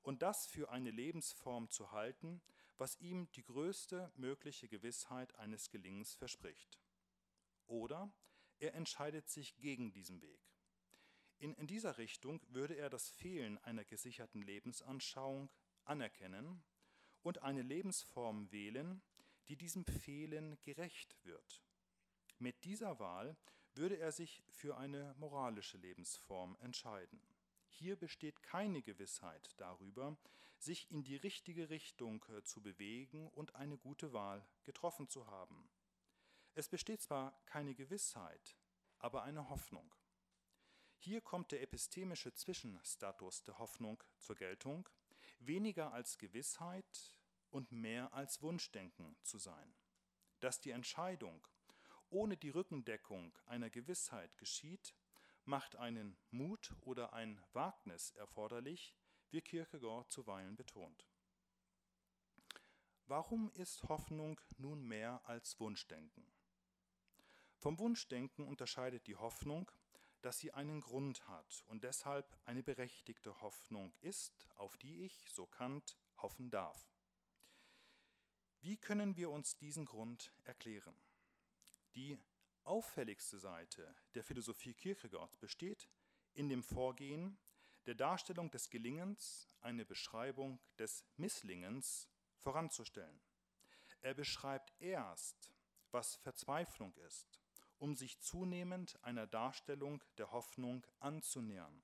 und 0.03 0.21
das 0.21 0.45
für 0.45 0.69
eine 0.69 0.91
Lebensform 0.91 1.69
zu 1.71 1.91
halten, 1.91 2.41
was 2.77 2.99
ihm 3.01 3.29
die 3.31 3.43
größte 3.43 4.11
mögliche 4.15 4.69
Gewissheit 4.69 5.33
eines 5.35 5.71
Gelingens 5.71 6.13
verspricht. 6.13 6.79
Oder 7.65 8.13
er 8.59 8.75
entscheidet 8.75 9.27
sich 9.29 9.57
gegen 9.57 9.91
diesen 9.91 10.21
Weg. 10.21 10.39
In, 11.39 11.55
in 11.55 11.65
dieser 11.65 11.97
Richtung 11.97 12.39
würde 12.49 12.75
er 12.75 12.91
das 12.91 13.09
Fehlen 13.09 13.57
einer 13.59 13.83
gesicherten 13.83 14.43
Lebensanschauung 14.43 15.49
anerkennen 15.85 16.63
und 17.23 17.41
eine 17.41 17.63
Lebensform 17.63 18.51
wählen, 18.51 19.01
die 19.47 19.55
diesem 19.55 19.85
Fehlen 19.85 20.59
gerecht 20.61 21.15
wird. 21.23 21.63
Mit 22.37 22.63
dieser 22.63 22.99
Wahl 22.99 23.35
würde 23.77 23.97
er 23.97 24.11
sich 24.11 24.43
für 24.49 24.77
eine 24.77 25.15
moralische 25.17 25.77
Lebensform 25.77 26.57
entscheiden. 26.61 27.21
Hier 27.67 27.95
besteht 27.95 28.41
keine 28.43 28.81
Gewissheit 28.81 29.53
darüber, 29.57 30.17
sich 30.57 30.89
in 30.91 31.03
die 31.03 31.15
richtige 31.15 31.69
Richtung 31.69 32.25
äh, 32.29 32.43
zu 32.43 32.61
bewegen 32.61 33.29
und 33.29 33.55
eine 33.55 33.77
gute 33.77 34.13
Wahl 34.13 34.45
getroffen 34.63 35.07
zu 35.07 35.27
haben. 35.27 35.69
Es 36.55 36.67
besteht 36.69 37.01
zwar 37.01 37.39
keine 37.45 37.75
Gewissheit, 37.75 38.57
aber 38.97 39.23
eine 39.23 39.49
Hoffnung. 39.49 39.93
Hier 40.97 41.21
kommt 41.21 41.51
der 41.51 41.61
epistemische 41.61 42.33
Zwischenstatus 42.33 43.43
der 43.43 43.59
Hoffnung 43.59 44.03
zur 44.17 44.35
Geltung, 44.35 44.89
weniger 45.39 45.93
als 45.93 46.17
Gewissheit 46.17 47.15
und 47.51 47.71
mehr 47.71 48.11
als 48.13 48.41
Wunschdenken 48.41 49.15
zu 49.21 49.37
sein. 49.37 49.75
Dass 50.39 50.59
die 50.59 50.71
Entscheidung 50.71 51.47
ohne 52.09 52.37
die 52.37 52.49
Rückendeckung 52.49 53.37
einer 53.45 53.69
Gewissheit 53.69 54.37
geschieht, 54.37 54.95
macht 55.45 55.75
einen 55.75 56.17
Mut 56.31 56.73
oder 56.81 57.13
ein 57.13 57.41
Wagnis 57.53 58.11
erforderlich, 58.11 58.95
wie 59.29 59.41
Kierkegaard 59.41 60.11
zuweilen 60.11 60.55
betont. 60.55 61.07
Warum 63.05 63.49
ist 63.51 63.83
Hoffnung 63.83 64.39
nun 64.57 64.83
mehr 64.83 65.21
als 65.25 65.59
Wunschdenken? 65.59 66.25
Vom 67.57 67.79
Wunschdenken 67.79 68.45
unterscheidet 68.45 69.07
die 69.07 69.15
Hoffnung, 69.15 69.71
dass 70.21 70.39
sie 70.39 70.51
einen 70.51 70.81
Grund 70.81 71.27
hat 71.27 71.63
und 71.67 71.83
deshalb 71.83 72.37
eine 72.45 72.63
berechtigte 72.63 73.39
Hoffnung 73.41 73.93
ist, 74.01 74.49
auf 74.55 74.77
die 74.77 75.05
ich, 75.05 75.29
so 75.31 75.45
Kant, 75.45 75.97
hoffen 76.17 76.49
darf. 76.49 76.91
Wie 78.59 78.75
können 78.75 79.15
wir 79.15 79.29
uns 79.29 79.55
diesen 79.55 79.85
Grund 79.85 80.33
erklären? 80.43 80.95
Die 81.97 82.15
auffälligste 82.63 83.39
Seite 83.39 83.95
der 84.13 84.23
Philosophie 84.23 84.75
Kierkegaards 84.75 85.35
besteht 85.35 85.89
in 86.35 86.47
dem 86.47 86.61
Vorgehen 86.61 87.39
der 87.87 87.95
Darstellung 87.95 88.51
des 88.51 88.69
Gelingens 88.69 89.47
eine 89.61 89.83
Beschreibung 89.83 90.59
des 90.77 91.03
Misslingens 91.15 92.07
voranzustellen. 92.35 93.19
Er 94.01 94.13
beschreibt 94.13 94.79
erst, 94.79 95.51
was 95.89 96.17
Verzweiflung 96.17 96.93
ist, 96.97 97.41
um 97.79 97.95
sich 97.95 98.19
zunehmend 98.19 99.03
einer 99.03 99.25
Darstellung 99.25 100.03
der 100.19 100.31
Hoffnung 100.31 100.85
anzunähern. 100.99 101.81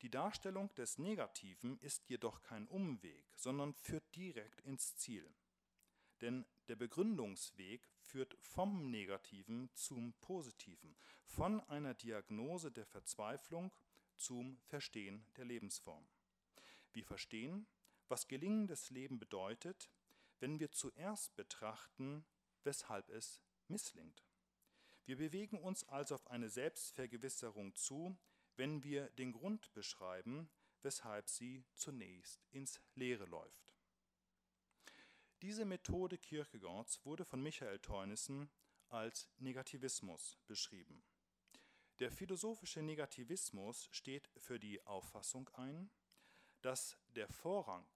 Die 0.00 0.10
Darstellung 0.10 0.74
des 0.76 0.96
Negativen 0.96 1.78
ist 1.80 2.08
jedoch 2.08 2.42
kein 2.42 2.66
Umweg, 2.66 3.26
sondern 3.34 3.74
führt 3.74 4.16
direkt 4.16 4.62
ins 4.62 4.96
Ziel. 4.96 5.30
Denn 6.22 6.46
der 6.68 6.76
Begründungsweg 6.76 7.88
führt 8.00 8.36
vom 8.40 8.90
Negativen 8.90 9.70
zum 9.74 10.12
Positiven, 10.20 10.96
von 11.24 11.60
einer 11.68 11.94
Diagnose 11.94 12.70
der 12.70 12.86
Verzweiflung 12.86 13.72
zum 14.16 14.58
Verstehen 14.66 15.24
der 15.36 15.44
Lebensform. 15.44 16.06
Wir 16.92 17.04
verstehen, 17.04 17.66
was 18.08 18.28
gelingendes 18.28 18.90
Leben 18.90 19.18
bedeutet, 19.18 19.90
wenn 20.40 20.60
wir 20.60 20.70
zuerst 20.70 21.34
betrachten, 21.36 22.24
weshalb 22.64 23.08
es 23.10 23.40
misslingt. 23.68 24.24
Wir 25.04 25.16
bewegen 25.16 25.60
uns 25.60 25.84
also 25.84 26.14
auf 26.16 26.26
eine 26.30 26.48
Selbstvergewisserung 26.48 27.74
zu, 27.74 28.16
wenn 28.56 28.82
wir 28.82 29.08
den 29.10 29.32
Grund 29.32 29.72
beschreiben, 29.72 30.48
weshalb 30.82 31.28
sie 31.28 31.64
zunächst 31.74 32.44
ins 32.50 32.80
Leere 32.94 33.26
läuft. 33.26 33.75
Diese 35.42 35.66
Methode 35.66 36.16
Kierkegaards 36.16 37.04
wurde 37.04 37.26
von 37.26 37.42
Michael 37.42 37.78
Teunissen 37.80 38.48
als 38.88 39.28
Negativismus 39.36 40.38
beschrieben. 40.46 41.04
Der 41.98 42.10
philosophische 42.10 42.80
Negativismus 42.80 43.88
steht 43.90 44.30
für 44.38 44.58
die 44.58 44.84
Auffassung 44.86 45.50
ein, 45.50 45.90
dass 46.62 46.96
der 47.08 47.28
Vorrang 47.28 47.86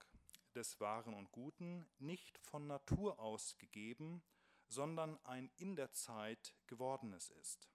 des 0.53 0.79
Wahren 0.79 1.15
und 1.15 1.31
Guten 1.31 1.87
nicht 1.97 2.37
von 2.37 2.67
Natur 2.67 3.17
aus 3.19 3.57
gegeben, 3.57 4.23
sondern 4.67 5.17
ein 5.25 5.49
in 5.57 5.75
der 5.75 5.91
Zeit 5.93 6.55
gewordenes 6.67 7.31
ist. 7.31 7.71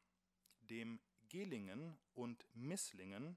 Dem 0.60 1.00
Gelingen 1.28 1.98
und 2.14 2.46
Misslingen, 2.54 3.36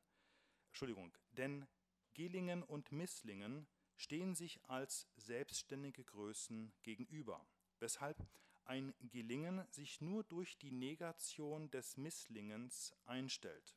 Entschuldigung, 0.67 1.11
denn 1.31 1.67
Gelingen 2.13 2.61
und 2.61 2.91
Misslingen 2.91 3.67
stehen 3.99 4.33
sich 4.33 4.63
als 4.63 5.07
selbstständige 5.17 6.05
Größen 6.05 6.71
gegenüber, 6.83 7.45
weshalb 7.79 8.25
ein 8.63 8.93
Gelingen 9.01 9.65
sich 9.71 9.99
nur 9.99 10.23
durch 10.23 10.57
die 10.57 10.71
Negation 10.71 11.69
des 11.69 11.97
Misslingens 11.97 12.95
einstellt. 13.05 13.75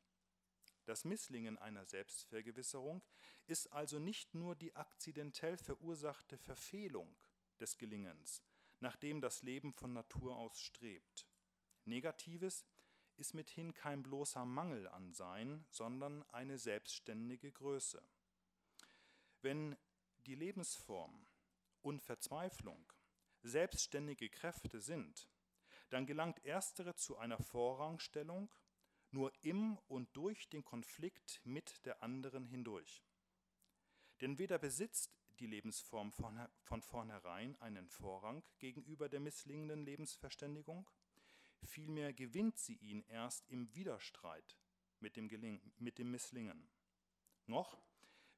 Das 0.85 1.05
Misslingen 1.05 1.59
einer 1.59 1.87
Selbstvergewisserung 1.87 3.03
ist 3.47 3.73
also 3.73 3.99
nicht 3.99 4.35
nur 4.35 4.55
die 4.55 4.77
akzidentell 4.77 5.57
verursachte 5.57 6.39
Verfehlung 6.39 7.17
des 7.59 7.77
Gelingens, 7.77 8.43
nach 8.79 8.97
dem 8.97 9.21
das 9.21 9.43
Leben 9.43 9.73
von 9.73 9.93
Natur 9.93 10.37
aus 10.37 10.61
strebt. 10.61 11.27
Negatives 11.85 12.65
ist 13.17 13.35
mithin 13.35 13.75
kein 13.75 14.05
bloßer 14.05 14.45
Mangel 14.45 14.87
an 14.87 15.13
Sein, 15.13 15.65
sondern 15.69 16.23
eine 16.31 16.59
selbstständige 16.59 17.51
Größe. 17.51 18.03
Wenn 19.41 19.77
die 20.27 20.35
Lebensform 20.35 21.27
und 21.83 22.03
Verzweiflung 22.03 22.93
selbstständige 23.43 24.29
Kräfte 24.29 24.81
sind, 24.81 25.29
dann 25.91 26.07
gelangt 26.07 26.45
erstere 26.45 26.95
zu 26.95 27.19
einer 27.19 27.39
Vorrangstellung 27.39 28.55
nur 29.11 29.33
im 29.43 29.79
und 29.89 30.09
durch 30.17 30.49
den 30.49 30.65
Konflikt 30.65 31.41
mit 31.45 31.85
der 31.85 32.03
anderen 32.03 32.47
hindurch. 32.47 33.05
Denn 34.21 34.39
weder 34.39 34.59
besitzt 34.59 35.13
die 35.39 35.47
Lebensform 35.47 36.13
von, 36.13 36.49
von 36.63 36.83
vornherein 36.83 37.61
einen 37.61 37.89
Vorrang 37.89 38.43
gegenüber 38.59 39.09
der 39.09 39.21
misslingenden 39.21 39.83
Lebensverständigung, 39.83 40.89
vielmehr 41.65 42.13
gewinnt 42.13 42.57
sie 42.59 42.77
ihn 42.77 43.03
erst 43.09 43.49
im 43.49 43.75
Widerstreit 43.75 44.59
mit 45.01 45.17
dem, 45.17 45.29
Geling 45.29 45.61
mit 45.79 45.99
dem 45.99 46.11
Misslingen. 46.11 46.71
Noch 47.47 47.77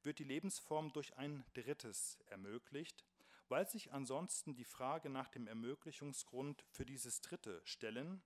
wird 0.04 0.18
die 0.18 0.24
Lebensform 0.24 0.92
durch 0.92 1.16
ein 1.16 1.44
Drittes 1.54 2.18
ermöglicht, 2.26 3.04
weil 3.48 3.68
sich 3.68 3.92
ansonsten 3.92 4.54
die 4.54 4.64
Frage 4.64 5.10
nach 5.10 5.28
dem 5.28 5.46
Ermöglichungsgrund 5.46 6.64
für 6.70 6.84
dieses 6.84 7.20
Dritte 7.20 7.60
stellen 7.64 8.22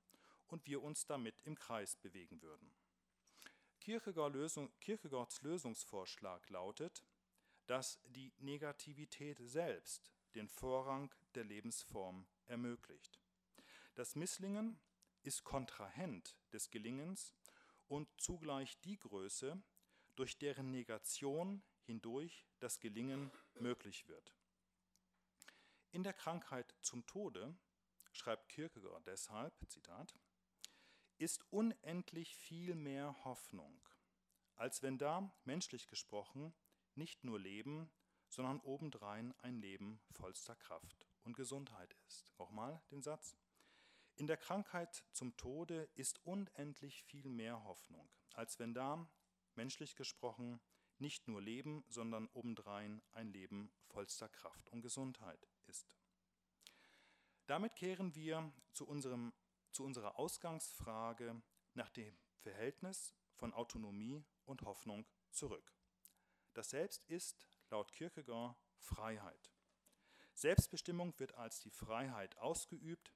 und 0.49 0.66
wir 0.66 0.83
uns 0.83 1.07
damit 1.07 1.41
im 1.43 1.59
Kreis 1.59 1.97
bewegen 1.97 2.43
würden. 2.43 2.72
Kierkegaards 3.81 5.43
Lösungsvorschlag 5.43 6.49
lautet, 6.51 7.05
dass 7.66 8.01
die 8.05 8.33
Negativität 8.39 9.39
selbst 9.41 10.11
den 10.35 10.49
Vorrang 10.49 11.14
der 11.35 11.45
Lebensform 11.45 12.26
ermöglicht. 12.47 13.20
Das 13.95 14.14
Misslingen 14.14 14.79
ist 15.22 15.45
Kontrahent 15.45 16.37
des 16.53 16.70
Gelingens 16.70 17.35
und 17.89 18.09
zugleich 18.20 18.79
die 18.81 18.99
Größe, 18.99 19.61
durch 20.16 20.39
deren 20.39 20.70
Negation 20.70 21.62
hindurch 21.89 22.47
das 22.61 22.80
Gelingen 22.80 23.32
möglich 23.55 24.07
wird. 24.09 24.34
In 25.91 26.05
der 26.05 26.12
Krankheit 26.12 26.76
zum 26.82 27.07
Tode 27.07 27.57
schreibt 28.12 28.51
Kierkegaard 28.51 29.07
deshalb, 29.07 29.55
Zitat, 29.68 30.14
ist 31.16 31.51
unendlich 31.51 32.36
viel 32.36 32.74
mehr 32.74 33.16
Hoffnung, 33.24 33.80
als 34.55 34.82
wenn 34.82 34.99
da, 34.99 35.32
menschlich 35.45 35.89
gesprochen, 35.89 36.55
nicht 36.95 37.24
nur 37.24 37.41
Leben, 37.41 37.91
sondern 38.28 38.61
obendrein 38.61 39.34
ein 39.39 39.57
Leben 39.57 39.99
vollster 40.11 40.57
Kraft 40.57 41.07
und 41.22 41.36
Gesundheit 41.36 41.97
ist. 42.07 42.32
Auch 42.36 42.51
mal 42.51 42.82
den 42.91 43.03
Satz. 43.03 43.34
In 44.14 44.26
der 44.26 44.36
Krankheit 44.36 45.05
zum 45.12 45.36
Tode 45.39 45.89
ist 45.95 46.24
unendlich 46.26 47.03
viel 47.05 47.30
mehr 47.30 47.64
Hoffnung, 47.64 48.11
als 48.34 48.59
wenn 48.59 48.74
da, 48.74 49.09
menschlich 49.55 49.97
gesprochen, 49.97 50.61
nicht 51.01 51.28
nur 51.28 51.40
Leben, 51.40 51.84
sondern 51.88 52.28
obendrein 52.34 53.03
ein 53.12 53.28
Leben 53.32 53.70
vollster 53.88 54.28
Kraft 54.28 54.68
und 54.70 54.82
Gesundheit 54.82 55.49
ist. 55.66 55.96
Damit 57.46 57.76
kehren 57.76 58.14
wir 58.14 58.53
zu, 58.72 58.86
unserem, 58.86 59.32
zu 59.72 59.84
unserer 59.84 60.18
Ausgangsfrage 60.18 61.40
nach 61.74 61.90
dem 61.90 62.16
Verhältnis 62.40 63.14
von 63.34 63.55
Autonomie 63.55 64.24
und 64.44 64.62
Hoffnung 64.62 65.07
zurück. 65.30 65.72
Das 66.55 66.70
Selbst 66.70 67.05
ist, 67.07 67.49
laut 67.70 67.92
Kierkegaard, 67.92 68.57
Freiheit. 68.78 69.53
Selbstbestimmung 70.34 71.18
wird 71.18 71.34
als 71.34 71.61
die 71.61 71.70
Freiheit 71.70 72.36
ausgeübt, 72.38 73.12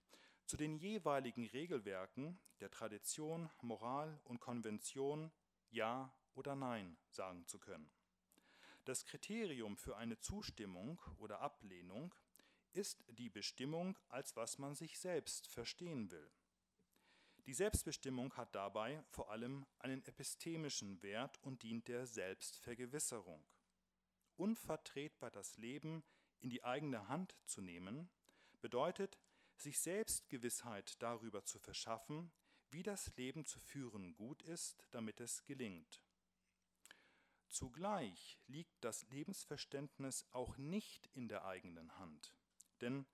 zu 0.47 0.57
den 0.57 0.77
jeweiligen 0.77 1.47
Regelwerken 1.47 2.41
der 2.61 2.71
Tradition, 2.71 3.49
Moral 3.61 4.21
und 4.25 4.41
Konvention 4.41 5.31
Ja 5.71 6.13
oder 6.35 6.55
Nein 6.55 6.97
sagen 7.11 7.47
zu 7.47 7.59
können. 7.59 7.91
Das 8.85 9.05
Kriterium 9.05 9.77
für 9.77 9.97
eine 9.97 10.19
Zustimmung 10.19 11.01
oder 11.19 11.41
Ablehnung 11.41 12.15
ist 12.73 13.05
die 13.09 13.31
Bestimmung, 13.31 13.99
als 14.09 14.35
was 14.37 14.59
man 14.59 14.75
sich 14.75 14.99
selbst 14.99 15.47
verstehen 15.47 16.11
will. 16.11 16.31
Die 17.47 17.55
Selbstbestimmung 17.55 18.37
hat 18.37 18.55
dabei 18.55 19.03
vor 19.11 19.31
allem 19.31 19.67
einen 19.79 20.05
epistemischen 20.05 21.03
Wert 21.03 21.39
und 21.43 21.63
dient 21.63 21.89
der 21.89 22.07
Selbstvergewisserung. 22.07 23.45
Unvertretbar 24.37 25.31
das 25.31 25.57
Leben 25.57 26.05
in 26.39 26.51
die 26.51 26.65
eigene 26.65 27.09
Hand 27.09 27.37
zu 27.47 27.61
nehmen, 27.61 28.11
bedeutet, 28.61 29.19
sich 29.57 29.79
selbst 29.79 30.29
Gewissheit 30.29 31.01
darüber 31.03 31.45
zu 31.45 31.59
verschaffen, 31.59 32.33
wie 32.71 32.83
das 32.83 33.15
Leben 33.17 33.45
zu 33.45 33.59
führen 33.59 34.15
gut 34.15 34.43
ist, 34.43 34.87
damit 34.91 35.21
es 35.21 35.45
gelingt. 35.45 36.03
Zugleich 37.53 38.39
liegt 38.47 38.83
das 38.83 39.07
Lebensverständnis 39.11 40.27
auch 40.31 40.57
nicht 40.57 41.11
in 41.13 41.29
der 41.29 41.45
eigenen 41.45 41.99
Hand, 41.99 42.35
denn 42.81 43.05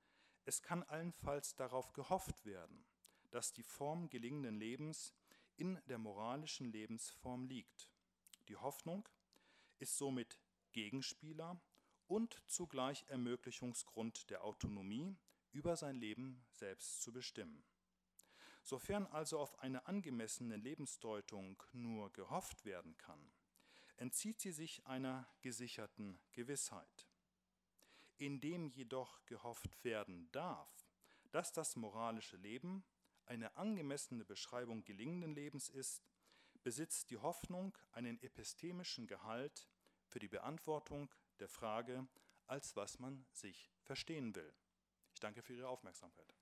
es 0.44 0.62
kann 0.62 0.84
allenfalls 0.84 1.56
darauf 1.56 1.92
gehofft 1.92 2.44
werden, 2.44 2.86
dass 3.32 3.52
die 3.52 3.64
Form 3.64 4.08
gelingenden 4.08 4.54
Lebens 4.54 5.12
in 5.56 5.80
der 5.86 5.98
moralischen 5.98 6.70
Lebensform 6.70 7.46
liegt. 7.46 7.90
Die 8.46 8.54
Hoffnung 8.54 9.08
ist 9.80 9.98
somit 9.98 10.38
Gegenspieler 10.70 11.60
und 12.06 12.40
zugleich 12.46 13.04
Ermöglichungsgrund 13.08 14.30
der 14.30 14.44
Autonomie, 14.44 15.16
über 15.50 15.74
sein 15.74 15.96
Leben 15.96 16.46
selbst 16.52 17.02
zu 17.02 17.12
bestimmen. 17.12 17.64
Sofern 18.62 19.08
also 19.08 19.40
auf 19.40 19.58
eine 19.58 19.86
angemessene 19.86 20.56
Lebensdeutung 20.56 21.60
nur 21.72 22.12
gehofft 22.12 22.64
werden 22.64 22.96
kann, 22.98 23.32
entzieht 23.98 24.40
sie 24.40 24.52
sich 24.52 24.86
einer 24.86 25.28
gesicherten 25.42 26.18
Gewissheit. 26.32 27.08
Indem 28.16 28.68
jedoch 28.68 29.24
gehofft 29.26 29.84
werden 29.84 30.30
darf, 30.32 30.88
dass 31.30 31.52
das 31.52 31.76
moralische 31.76 32.36
Leben 32.36 32.84
eine 33.26 33.56
angemessene 33.56 34.24
Beschreibung 34.24 34.84
gelingenden 34.84 35.34
Lebens 35.34 35.68
ist, 35.68 36.08
besitzt 36.62 37.10
die 37.10 37.18
Hoffnung 37.18 37.76
einen 37.92 38.20
epistemischen 38.22 39.06
Gehalt 39.06 39.68
für 40.06 40.18
die 40.18 40.28
Beantwortung 40.28 41.12
der 41.38 41.48
Frage, 41.48 42.08
als 42.46 42.74
was 42.76 42.98
man 42.98 43.26
sich 43.32 43.70
verstehen 43.82 44.34
will. 44.34 44.52
Ich 45.12 45.20
danke 45.20 45.42
für 45.42 45.54
Ihre 45.54 45.68
Aufmerksamkeit. 45.68 46.37